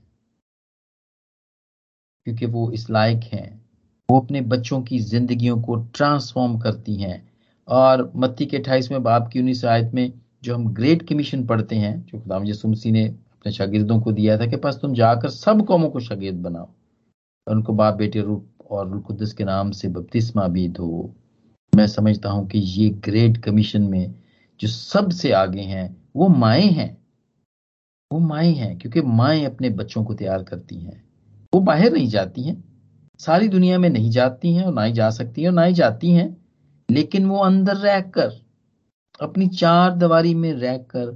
क्योंकि 2.25 2.45
वो 2.45 2.71
इस 2.71 2.89
लायक 2.89 3.23
हैं। 3.23 3.69
वो 4.11 4.19
अपने 4.19 4.41
बच्चों 4.41 4.81
की 4.81 4.99
जिंदगियों 4.99 5.61
को 5.61 5.75
ट्रांसफॉर्म 5.75 6.59
करती 6.59 6.95
हैं। 6.95 7.30
और 7.71 8.11
मत्ती 8.15 8.45
के 8.45 8.57
अट्ठाईसवें 8.57 9.03
बाप 9.03 9.27
की 9.27 9.39
उन्नीस 9.39 9.65
आयत 9.65 9.91
में 9.93 10.13
जो 10.43 10.55
हम 10.55 10.73
ग्रेट 10.73 11.09
कमीशन 11.09 11.45
पढ़ते 11.45 11.75
हैं, 11.75 12.05
जो 12.05 12.19
खुदाम 12.19 12.45
यसुमसी 12.45 12.91
ने 12.91 13.07
अपने 13.07 13.51
शागिर्दों 13.51 14.01
को 14.01 14.11
दिया 14.11 14.39
था 14.39 14.45
कि 14.45 14.55
पास 14.55 14.79
तुम 14.81 14.93
जाकर 14.93 15.29
सब 15.29 15.65
कौमों 15.65 15.89
को 15.89 15.99
शागिर्द 15.99 16.37
बनाओ 16.37 16.69
उनको 17.47 17.73
बाप, 17.73 17.95
बेटे 17.95 18.21
रूप 18.21 18.47
और 18.69 18.89
रुकुदस 18.89 19.33
के 19.33 19.43
नाम 19.43 19.71
से 19.71 19.87
बपतिस्मा 19.87 20.47
भी 20.47 20.67
दो। 20.67 21.15
मैं 21.75 21.87
समझता 21.87 22.29
हूँ 22.29 22.47
कि 22.47 22.59
ये 22.59 22.89
ग्रेट 22.89 23.37
कमीशन 23.37 23.81
में 23.81 24.15
जो 24.59 24.67
सबसे 24.67 25.31
आगे 25.31 25.61
हैं, 25.61 26.03
वो 26.15 26.27
माए 26.27 26.61
हैं। 26.61 26.97
वो 28.13 28.19
माए 28.19 28.51
हैं, 28.51 28.77
क्योंकि 28.77 29.01
माए 29.01 29.43
अपने 29.43 29.69
बच्चों 29.69 30.03
को 30.03 30.13
तैयार 30.13 30.43
करती 30.43 30.75
हैं। 30.75 31.03
वो 31.53 31.59
बाहर 31.59 31.91
नहीं 31.91 32.07
जाती 32.07 32.43
हैं। 32.43 32.63
सारी 33.19 33.47
दुनिया 33.47 33.79
में 33.79 33.89
नहीं 33.89 34.09
जाती 34.09 34.53
हैं 34.53 34.63
और 34.63 34.73
ना 34.73 34.83
ही 34.83 34.93
जा 34.93 35.09
सकती 35.09 35.41
हैं 35.41 35.49
और 35.49 35.55
ना 35.55 35.63
ही 35.63 35.73
जाती 35.73 36.11
हैं। 36.11 36.40
लेकिन 36.91 37.25
वो 37.25 37.37
अंदर 37.39 37.75
रहकर, 37.77 38.31
अपनी 39.19 39.47
चार 39.49 39.95
दीवारी 39.97 40.33
में 40.35 40.51
रहकर 40.53 41.09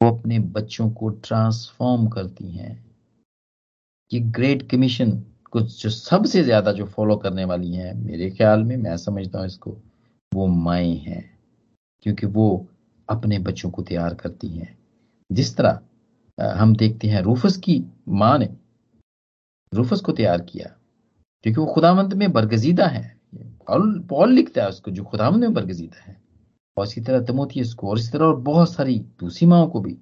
वो 0.00 0.10
अपने 0.10 0.38
बच्चों 0.38 0.90
को 0.90 1.08
ट्रांसफॉर्म 1.08 2.06
करती 2.08 2.50
हैं। 2.50 2.72
ये 4.10 4.20
ग्रेट 4.20 4.68
कमीशन 4.70 5.10
कुछ 5.52 5.82
जो 5.82 5.90
सबसे 5.90 6.42
ज़्यादा 6.44 6.72
जो 6.72 6.84
फॉलो 6.86 7.16
करने 7.16 7.44
वाली 7.44 7.74
हैं, 7.74 7.94
मेरे 7.94 8.30
ख्याल 8.30 8.62
में, 8.64 8.76
मैं 8.76 8.96
समझता 8.96 9.38
हूँ 9.38 9.46
इसको, 9.46 9.76
वो 10.32 10.46
माए 10.46 10.88
हैं। 10.88 11.30
क्योंकि 12.06 12.26
वो 12.26 12.66
अपने 13.08 13.38
बच्चों 13.38 13.70
को 13.70 13.82
तैयार 13.82 14.14
करती 14.14 14.48
हैं। 14.48 14.76
जिस 15.30 15.56
तरह 15.56 15.80
हम 16.38 16.74
देखते 16.76 17.08
हैं 17.08 17.20
रूफस 17.22 17.56
की 17.56 17.82
माँ 18.08 18.36
ने 18.38 18.48
रूफस 19.72 20.00
को 20.00 20.12
तैयार 20.12 20.40
किया, 20.42 20.66
क्योंकि 21.44 21.60
वो 21.60 21.66
खुदामंद 21.66 22.14
में 22.14 22.32
बरगजीदा 22.32 22.86
है। 22.86 23.21
पॉल 23.72 23.98
पॉल 24.00 24.32
लिखता 24.32 24.62
है 24.62 24.68
उसको, 24.68 24.90
जो 24.90 25.04
खुदामंद 25.04 25.40
में 25.40 25.54
बरगजीदा 25.54 26.02
है। 26.02 26.20
और 26.76 26.86
इसी 26.86 27.00
तरह 27.00 27.20
तमोथियस 27.20 27.72
को, 27.74 27.88
और 27.90 27.98
इसी 27.98 28.10
तरह 28.12 28.24
और 28.24 28.36
बहुत 28.36 28.72
सारी 28.72 28.98
दूसरी 29.20 29.46
माओ 29.48 29.70
को 29.70 29.80
भी। 29.80 29.92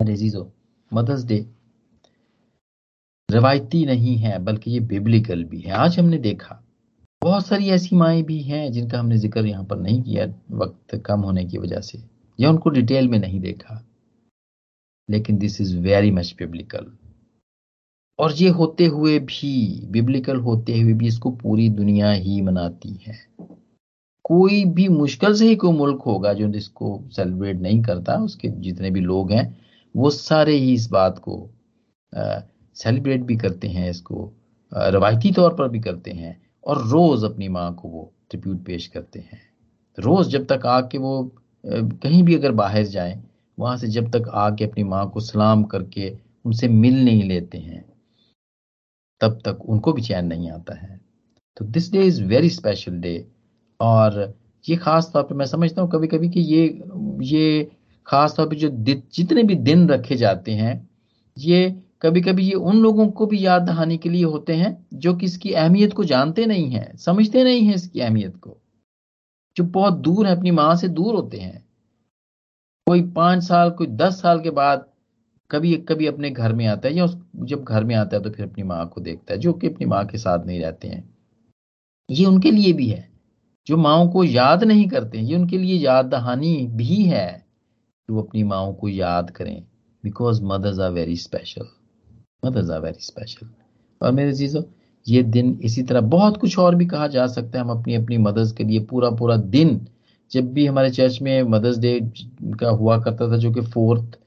अरे 0.00 0.16
जीजो 0.16 0.52
मदर्स 0.92 1.24
डे 1.24 1.46
रवायती 3.28 3.84
नहीं 3.86 4.16
है, 4.16 4.38
बल्कि 4.38 4.70
ये 4.70 4.80
बिब्लिकल 4.80 5.44
भी 5.44 5.60
है। 5.60 5.72
आज 5.72 5.98
हमने 5.98 6.18
देखा, 6.18 6.62
बहुत 7.22 7.46
सारी 7.46 7.70
ऐसी 7.70 7.96
माएँ 7.96 8.22
भी 8.22 8.40
हैं 8.42 8.70
जिनका 8.72 8.98
हमने 8.98 9.16
ज़िक्र 9.18 9.46
यहाँ 9.46 9.64
पर 9.64 9.76
नहीं 9.76 10.02
किया 10.02 10.26
वक्त 10.56 10.96
कम 11.06 11.20
होने 11.20 11.44
की 11.44 11.58
वजह 11.58 11.80
से, 11.80 12.02
या 12.38 12.50
उनको 12.50 12.70
डिटेल 12.70 13.08
में 13.08 13.18
नहीं 13.18 13.40
देखा। 13.40 13.84
लेकिन 15.08 15.38
this 15.38 15.60
is 15.60 15.76
very 15.78 16.10
much 16.10 16.34
biblical 16.38 16.92
और 18.22 18.32
ये 18.32 18.48
होते 18.50 18.86
हुए 18.86 19.18
भी 19.18 19.52
बिब्लिकल 19.90 20.36
होते 20.40 20.78
हुए 20.80 20.92
भी 20.92 21.06
इसको 21.06 21.30
पूरी 21.32 21.68
दुनिया 21.70 22.10
ही 22.10 22.40
मनाती 22.40 22.94
है। 23.06 23.14
कोई 24.24 24.64
भी 24.66 24.88
मुश्किल 24.88 25.34
से 25.34 25.48
ही 25.48 25.56
कोई 25.56 25.72
मुल्क 25.72 26.02
होगा 26.06 26.32
जो 26.32 26.48
इसको 26.48 27.02
सेलिब्रेट 27.12 27.60
नहीं 27.60 27.82
करता, 27.82 28.16
उसके 28.16 28.48
जितने 28.48 28.90
भी 28.90 29.00
लोग 29.00 29.32
हैं, 29.32 29.58
वो 29.94 30.10
सारे 30.10 30.54
ही 30.54 30.72
इस 30.74 30.88
बात 30.90 31.18
को 31.18 31.50
सेलिब्रेट 32.76 33.22
भी 33.22 33.36
करते 33.36 33.68
हैं, 33.68 33.90
इसको 33.90 34.32
रवायती 34.72 35.32
तौर 35.32 35.54
पर 35.54 35.68
भी 35.68 35.80
करते 35.80 36.10
हैं 36.10 36.40
और 36.64 36.86
रोज 36.88 37.24
अपनी 37.24 37.48
माँ 37.48 37.72
को 37.74 37.88
वो 37.88 38.12
ट्रिब्यूट 38.30 38.64
पेश 38.64 38.86
करते 38.86 39.18
हैं। 39.20 39.40
रोज 39.98 40.28
जब 40.28 40.46
तक 40.52 40.66
आके 40.68 40.98
वो 40.98 41.30
कहीं 41.64 42.22
भी 42.22 42.34
अगर 42.34 42.52
बाहर 42.54 42.84
जाए, 42.84 43.22
वहाँ 43.58 43.76
से 43.76 43.88
जब 43.88 44.10
तक 44.10 44.28
आके 44.28 44.64
अपनी 44.64 44.84
माँ 44.84 45.08
को 45.10 45.20
सलाम 45.20 45.64
करके 45.64 46.10
उनसे 46.44 46.68
मिल 46.68 47.04
नहीं 47.04 47.22
लेते 47.24 47.58
हैं 47.58 47.84
तब 49.22 49.40
तक 49.44 49.58
उनको 49.68 49.92
भी 49.92 50.02
चैन 50.02 50.26
नहीं 50.26 50.50
आता 50.50 50.74
है। 50.74 51.00
तो 51.56 51.64
this 51.64 51.90
day 51.92 52.02
is 52.02 52.22
very 52.24 52.50
special 52.50 52.92
day 53.00 53.14
और 53.80 54.34
ये 54.64 54.76
खास 54.76 55.10
तौर 55.12 55.22
पे 55.22 55.34
मैं 55.34 55.46
समझता 55.46 55.82
हूँ 55.82 55.90
कभी 55.90 56.06
कभी 56.06 56.28
कि 56.28 56.40
ये 56.40 56.66
ये 57.24 57.70
खास 58.06 58.34
तौर 58.36 58.48
पे 58.48 58.56
जो 58.56 58.68
जितने 59.14 59.42
भी 59.42 59.54
दिन 59.54 59.88
रखे 59.88 60.16
जाते 60.16 60.52
हैं, 60.52 60.88
ये 61.36 61.70
कभी 62.02 62.20
कभी 62.20 62.44
ये 62.44 62.54
उन 62.54 62.76
लोगों 62.76 63.06
को 63.08 63.26
भी 63.26 63.44
याद 63.44 63.62
दहाने 63.62 63.96
के 63.96 64.08
लिए 64.08 64.24
होते 64.24 64.54
हैं 64.54 64.86
जो 64.94 65.14
कि 65.14 65.26
इसकी 65.26 65.52
अहमियत 65.52 65.92
को 65.92 66.04
जानते 66.04 66.46
नहीं 66.46 66.70
हैं, 66.70 66.96
समझते 66.96 67.44
नहीं 67.44 67.62
हैं 67.62 67.74
इसकी 67.74 68.00
अहमियत 68.00 68.36
को। 68.36 68.56
जो 69.56 69.64
बहुत 69.64 69.94
दूर 69.94 70.26
है, 70.26 70.36
अपनी 70.36 70.50
माँ 70.50 70.74
से 70.76 70.88
दूर 70.88 71.14
होते 71.14 71.38
हैं। 71.38 71.64
कोई 72.86 73.02
पाँच 73.12 73.42
साल, 73.44 73.70
कोई 73.70 73.86
दस 73.86 74.20
साल 74.22 74.40
के 74.40 74.50
बाद 74.50 74.86
कभी 75.52 75.74
कभी 75.88 76.06
अपने 76.06 76.30
घर 76.30 76.52
में 76.52 76.66
आता 76.66 76.88
है 76.88 76.94
या 76.94 77.04
उस, 77.04 77.16
जब 77.36 77.64
घर 77.64 77.84
में 77.84 77.94
आता 77.94 78.16
है 78.16 78.22
तो 78.22 78.30
फिर 78.30 78.46
अपनी 78.46 78.64
माँ 78.64 78.86
को 78.88 79.00
देखता 79.00 79.34
है, 79.34 79.40
जो 79.40 79.52
कि 79.52 79.66
अपनी 79.66 79.86
माँ 79.86 80.04
के 80.06 80.18
साथ 80.18 80.46
नहीं 80.46 80.60
रहते 80.60 80.88
हैं। 80.88 81.08
ये 82.08 82.26
उनके 82.26 82.50
लिए 82.50 82.72
भी 82.72 82.88
है। 82.88 83.08
जो 83.66 83.76
माओ 83.76 84.08
को 84.12 84.24
याद 84.24 84.64
नहीं 84.64 84.88
करते 84.88 85.18
ये 85.18 85.36
उनके 85.36 85.58
लिए 85.58 85.74
याद 85.76 86.06
दहानी 86.06 86.56
भी 86.70 87.02
है 87.04 87.26
कि 88.08 88.12
वो 88.12 88.22
अपनी 88.22 88.42
माओ 88.44 88.72
को 88.74 88.88
याद 88.88 89.30
करें। 89.30 89.62
Because 90.04 90.42
mothers 90.44 90.78
are 90.80 90.90
very 90.90 91.16
special 91.16 91.66
mothers 92.42 92.70
are 92.70 92.80
very 92.80 93.04
special 93.04 93.48
और 94.00 94.12
मेरे 94.12 94.32
चीज़ों, 94.34 94.62
ये 95.06 95.22
दिन 95.22 95.58
इसी 95.62 95.82
तरह 95.82 96.00
बहुत 96.00 96.36
कुछ 96.36 96.58
और 96.58 96.74
भी 96.74 96.86
कहा 96.86 97.06
जा 97.08 97.26
सकता 97.26 97.58
है। 97.58 97.64
हम 97.64 97.70
अपनी 97.70 97.94
अपनी 97.94 98.18
मदर्स 98.18 98.52
के 98.52 98.64
लिए 98.64 98.80
पूरा 98.84 99.10
पूरा 99.10 99.36
दिन 99.36 99.80
जब 100.32 100.52
भी 100.52 100.66
हमारे 100.66 100.90
चर्च 100.90 101.20
में 101.22 101.42
मदर्स 101.44 101.78
डे 101.78 101.98
का 102.60 102.68
हुआ 102.70 102.98
करता 102.98 103.30
था, 103.30 103.36
जो 103.36 103.52
कि 103.52 103.60
फोर्थ 103.62 104.18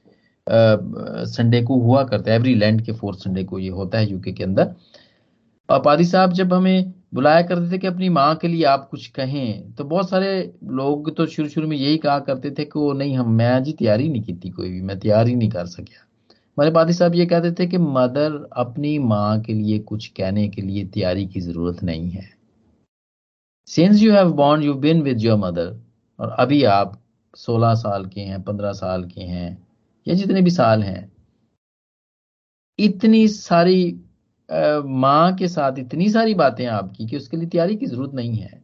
संडे 0.47 1.61
को 1.61 1.79
हुआ 1.81 2.03
करता 2.03 2.31
है। 2.31 2.37
एवरी 2.37 2.55
लैंड 2.55 2.81
के 2.81 2.91
फोर्थ 2.91 3.19
संडे 3.19 3.43
को 3.43 3.59
ये 3.59 3.69
होता 3.69 3.97
है 3.97 4.11
यूके 4.11 4.31
के 4.31 4.43
अंदर। 4.43 4.73
और 5.69 5.81
पादी 5.81 6.05
साहब 6.05 6.33
जब 6.33 6.53
हमें 6.53 6.93
बुलाया 7.13 7.41
करते 7.41 7.71
थे 7.71 7.77
कि 7.77 7.87
अपनी 7.87 8.09
माँ 8.09 8.35
के 8.35 8.47
लिए 8.47 8.63
आप 8.65 8.87
कुछ 8.89 9.07
कहें 9.07 9.73
तो 9.75 9.83
बहुत 9.83 10.09
सारे 10.09 10.53
लोग 10.63 11.15
तो 11.17 11.25
शुरू 11.25 11.49
शुरू 11.49 11.67
में 11.67 11.75
यही 11.77 11.97
कहा 11.97 12.19
करते 12.19 12.51
थे 12.51 12.65
कि 12.65 12.79
वो 12.79 12.91
नहीं, 12.93 13.17
हम, 13.17 13.31
मैं 13.31 13.63
जी 13.63 13.71
तैयारी 13.73 14.09
नहीं 14.09 14.21
की 14.23 14.33
थी 14.33 14.49
कोई 14.49 14.69
भी, 14.69 14.81
मैं 14.81 14.99
तैयारी 14.99 15.35
नहीं 15.35 15.49
कर 15.49 15.65
सकिया। 15.65 16.01
हमारे 16.31 16.71
पादी 16.71 16.93
साहब 16.93 17.15
ये 17.15 17.25
कहते 17.25 17.51
थे 17.51 17.67
कि 17.67 17.77
मदर 17.77 18.49
अपनी 18.57 18.97
माँ 18.99 19.41
के 19.41 19.53
लिए 19.53 19.79
कुछ 19.79 20.07
कहने 20.07 20.47
के 20.49 20.61
लिए 20.61 20.85
तैयारी 20.85 21.25
की 21.25 21.41
ज़रूरत 21.41 21.83
नहीं 21.83 22.09
है। 22.09 22.29
Since 23.67 24.01
you 24.01 24.13
have 24.13 24.31
bond 24.33 24.63
you 24.63 24.73
been 24.73 25.01
with 25.01 25.21
your 25.21 25.37
mother 25.37 25.75
और 26.19 26.29
अभी 26.29 26.63
आप 26.63 26.99
16 27.37 27.73
साल 27.75 28.05
के 28.05 28.21
हैं 28.21 28.43
15 28.43 28.71
साल 28.73 29.03
के 29.05 29.21
हैं 29.21 29.64
या 30.05 30.15
जितने 30.15 30.41
भी 30.41 30.49
साल 30.51 30.83
हैं, 30.83 31.11
इतनी 32.79 33.27
सारी 33.29 34.01
माँ 34.49 35.35
के 35.35 35.47
साथ 35.47 35.79
इतनी 35.79 36.09
सारी 36.09 36.33
बातें 36.35 36.65
आपकी 36.67 37.07
कि 37.07 37.17
उसके 37.17 37.37
लिए 37.37 37.47
तैयारी 37.49 37.75
की 37.75 37.85
ज़रूरत 37.85 38.13
नहीं 38.15 38.35
है। 38.37 38.63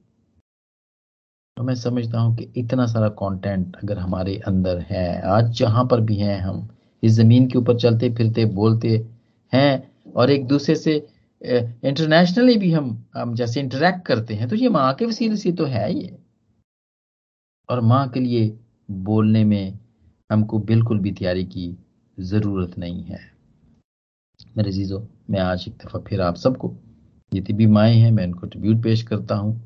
तो 1.57 1.63
मैं 1.63 1.75
समझता 1.75 2.19
हूँ 2.19 2.35
कि 2.37 2.51
इतना 2.57 2.85
सारा 2.87 3.07
कंटेंट 3.19 3.75
अगर 3.83 3.97
हमारे 3.97 4.35
अंदर 4.47 4.79
है, 4.81 5.21
आज 5.23 5.51
जहाँ 5.59 5.85
पर 5.91 6.01
भी 6.01 6.15
हैं 6.17 6.39
हम, 6.41 6.67
इस 7.03 7.11
ज़मीन 7.13 7.47
के 7.47 7.57
ऊपर 7.57 7.77
चलते 7.79 8.09
फिरते, 8.15 8.45
बोलते 8.45 8.89
हैं 9.53 10.13
और 10.15 10.31
एक 10.31 10.45
दूसरे 10.47 10.75
से 10.75 10.95
इंटरनेशनली 11.41 12.55
भी 12.57 12.71
हम 12.71 12.89
हम 13.15 13.33
जैसे 13.35 13.59
इंटरेक्ट 13.59 14.05
करते 14.07 14.33
हैं 14.33 14.47
तो 14.49 14.55
ये 14.55 14.69
माँ 14.69 14.93
के 14.95 15.05
वसीले 15.05 15.35
से 15.37 15.51
तो 15.51 15.65
है 15.65 15.93
ये। 15.93 16.17
और 17.69 17.81
माँ 17.81 18.07
के 18.09 18.19
लिए 18.19 18.57
बोलने 18.89 19.43
में 19.45 19.79
हमको 20.31 20.59
बिल्कुल 20.61 20.99
भी 20.99 21.11
तैयारी 21.11 21.43
की 21.45 21.75
ज़रूरत 22.17 22.77
नहीं 22.79 23.03
है। 23.03 23.19
मेरे 24.57 24.71
जीजो 24.71 24.99
मैं 25.29 25.39
आज 25.39 25.65
एक 25.67 25.73
दफ़ा 25.77 25.99
फिर 25.99 26.21
आप 26.21 26.35
सबको 26.35 26.73
ये 27.31 27.41
भी 27.53 27.65
माएँ 27.67 27.95
हैं, 27.95 28.11
मैं 28.11 28.25
उनको 28.27 28.47
ट्रिब्यूट 28.47 28.81
पेश 28.83 29.03
करता 29.03 29.35
हूँ 29.35 29.61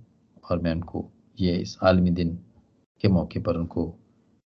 और 0.51 0.59
मैं 0.61 0.71
उनको 0.71 1.05
ये 1.37 1.55
इस 1.57 1.77
आलमी 1.83 2.11
दिन 2.11 2.37
के 3.03 3.07
मौके 3.07 3.39
पर 3.39 3.57
उनको 3.57 3.93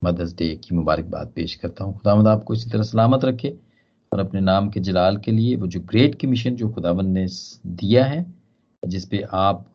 मदर्स 0.01 0.35
डे 0.35 0.53
की 0.57 0.75
मुबारकबाद 0.75 1.31
पेश 1.35 1.55
करता 1.55 1.83
हूँ। 1.83 1.97
खुदावंद 1.97 2.27
आपको 2.27 2.53
इसी 2.53 2.69
तरह 2.69 2.83
सलामत 2.83 3.25
रखे 3.25 3.57
और 4.11 4.19
अपने 4.19 4.41
नाम 4.41 4.69
के 4.69 4.79
जलाल 4.79 5.17
के 5.17 5.31
लिए 5.31 5.55
वो 5.55 5.67
जो 5.67 5.79
ग्रेट 5.81 6.21
कमीशन 6.21 6.55
जो 6.55 6.69
खुदावंद 6.69 7.17
ने 7.17 7.27
दिया 7.67 8.05
है, 8.05 8.25
जिस 8.83 9.05
पे 9.05 9.25
आप 9.33 9.65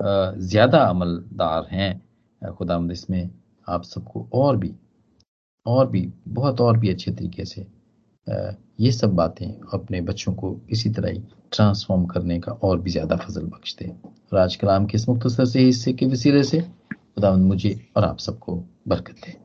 ज़्यादा 0.00 0.78
अमलदार 0.80 1.66
हैं, 1.70 2.00
खुदावंद 2.42 2.92
इसमें 2.92 3.30
आप 3.68 3.82
सबको 3.84 4.28
और 4.34 4.56
भी 4.56 4.74
और 5.66 5.88
भी, 5.90 6.08
बहुत 6.28 6.60
और 6.60 6.76
भी 6.78 6.88
अच्छे 6.90 7.10
तरीके 7.10 7.44
से 7.44 7.66
ये 8.80 8.90
सब 8.92 9.14
बातें 9.14 9.46
अपने 9.74 10.00
बच्चों 10.00 10.32
को 10.34 10.56
इसी 10.72 10.90
तरह 10.90 11.10
ही 11.10 11.22
ट्रांसफॉर्म 11.52 12.04
करने 12.06 12.38
का 12.40 12.52
और 12.52 12.80
भी 12.80 12.90
ज़्यादा 12.90 13.16
फजल 13.18 13.42
बख्श 13.46 13.74
दे 13.76 13.88
और 14.32 14.38
आज 14.38 14.56
कलाम 14.56 14.86
के 14.86 14.96
इस 14.96 15.08
मुख्तर 15.08 15.44
से 15.44 15.60
हिस्से 15.60 15.92
के 15.92 16.06
वसीले 16.06 16.42
से, 16.44 16.60
खुदावंद 16.60 17.46
मुझे 17.46 17.78
और 17.96 18.04
आप 18.04 18.18
सबको 18.18 18.56
बरकत 18.88 19.16
दे। 19.26 19.36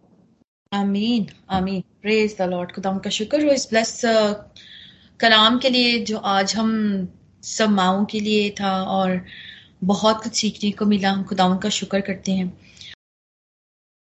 आमीन 0.71 1.27
आमीन। 1.49 1.81
प्रेज 2.01 2.35
द 2.39 2.49
लॉर्ड 2.49 2.71
खुदा 2.71 2.97
का 2.97 3.09
शुक्र 3.11 3.45
हो 3.45 3.51
इस 3.51 3.67
ब्लेस 3.69 4.01
कलाम 5.19 5.57
के 5.59 5.69
लिए 5.69 5.99
जो 6.05 6.17
आज 6.17 6.55
हम 6.55 6.71
सब 7.43 7.69
माओ 7.71 8.05
के 8.05 8.19
लिए 8.19 8.49
था 8.59 8.71
और 8.83 9.21
बहुत 9.83 10.23
कुछ 10.23 10.35
सीखने 10.35 10.71
को 10.71 10.85
मिला। 10.85 11.11
हम 11.11 11.23
खुदा 11.23 11.55
का 11.63 11.69
शुक्र 11.71 11.99
करते 12.01 12.31
हैं। 12.31 12.47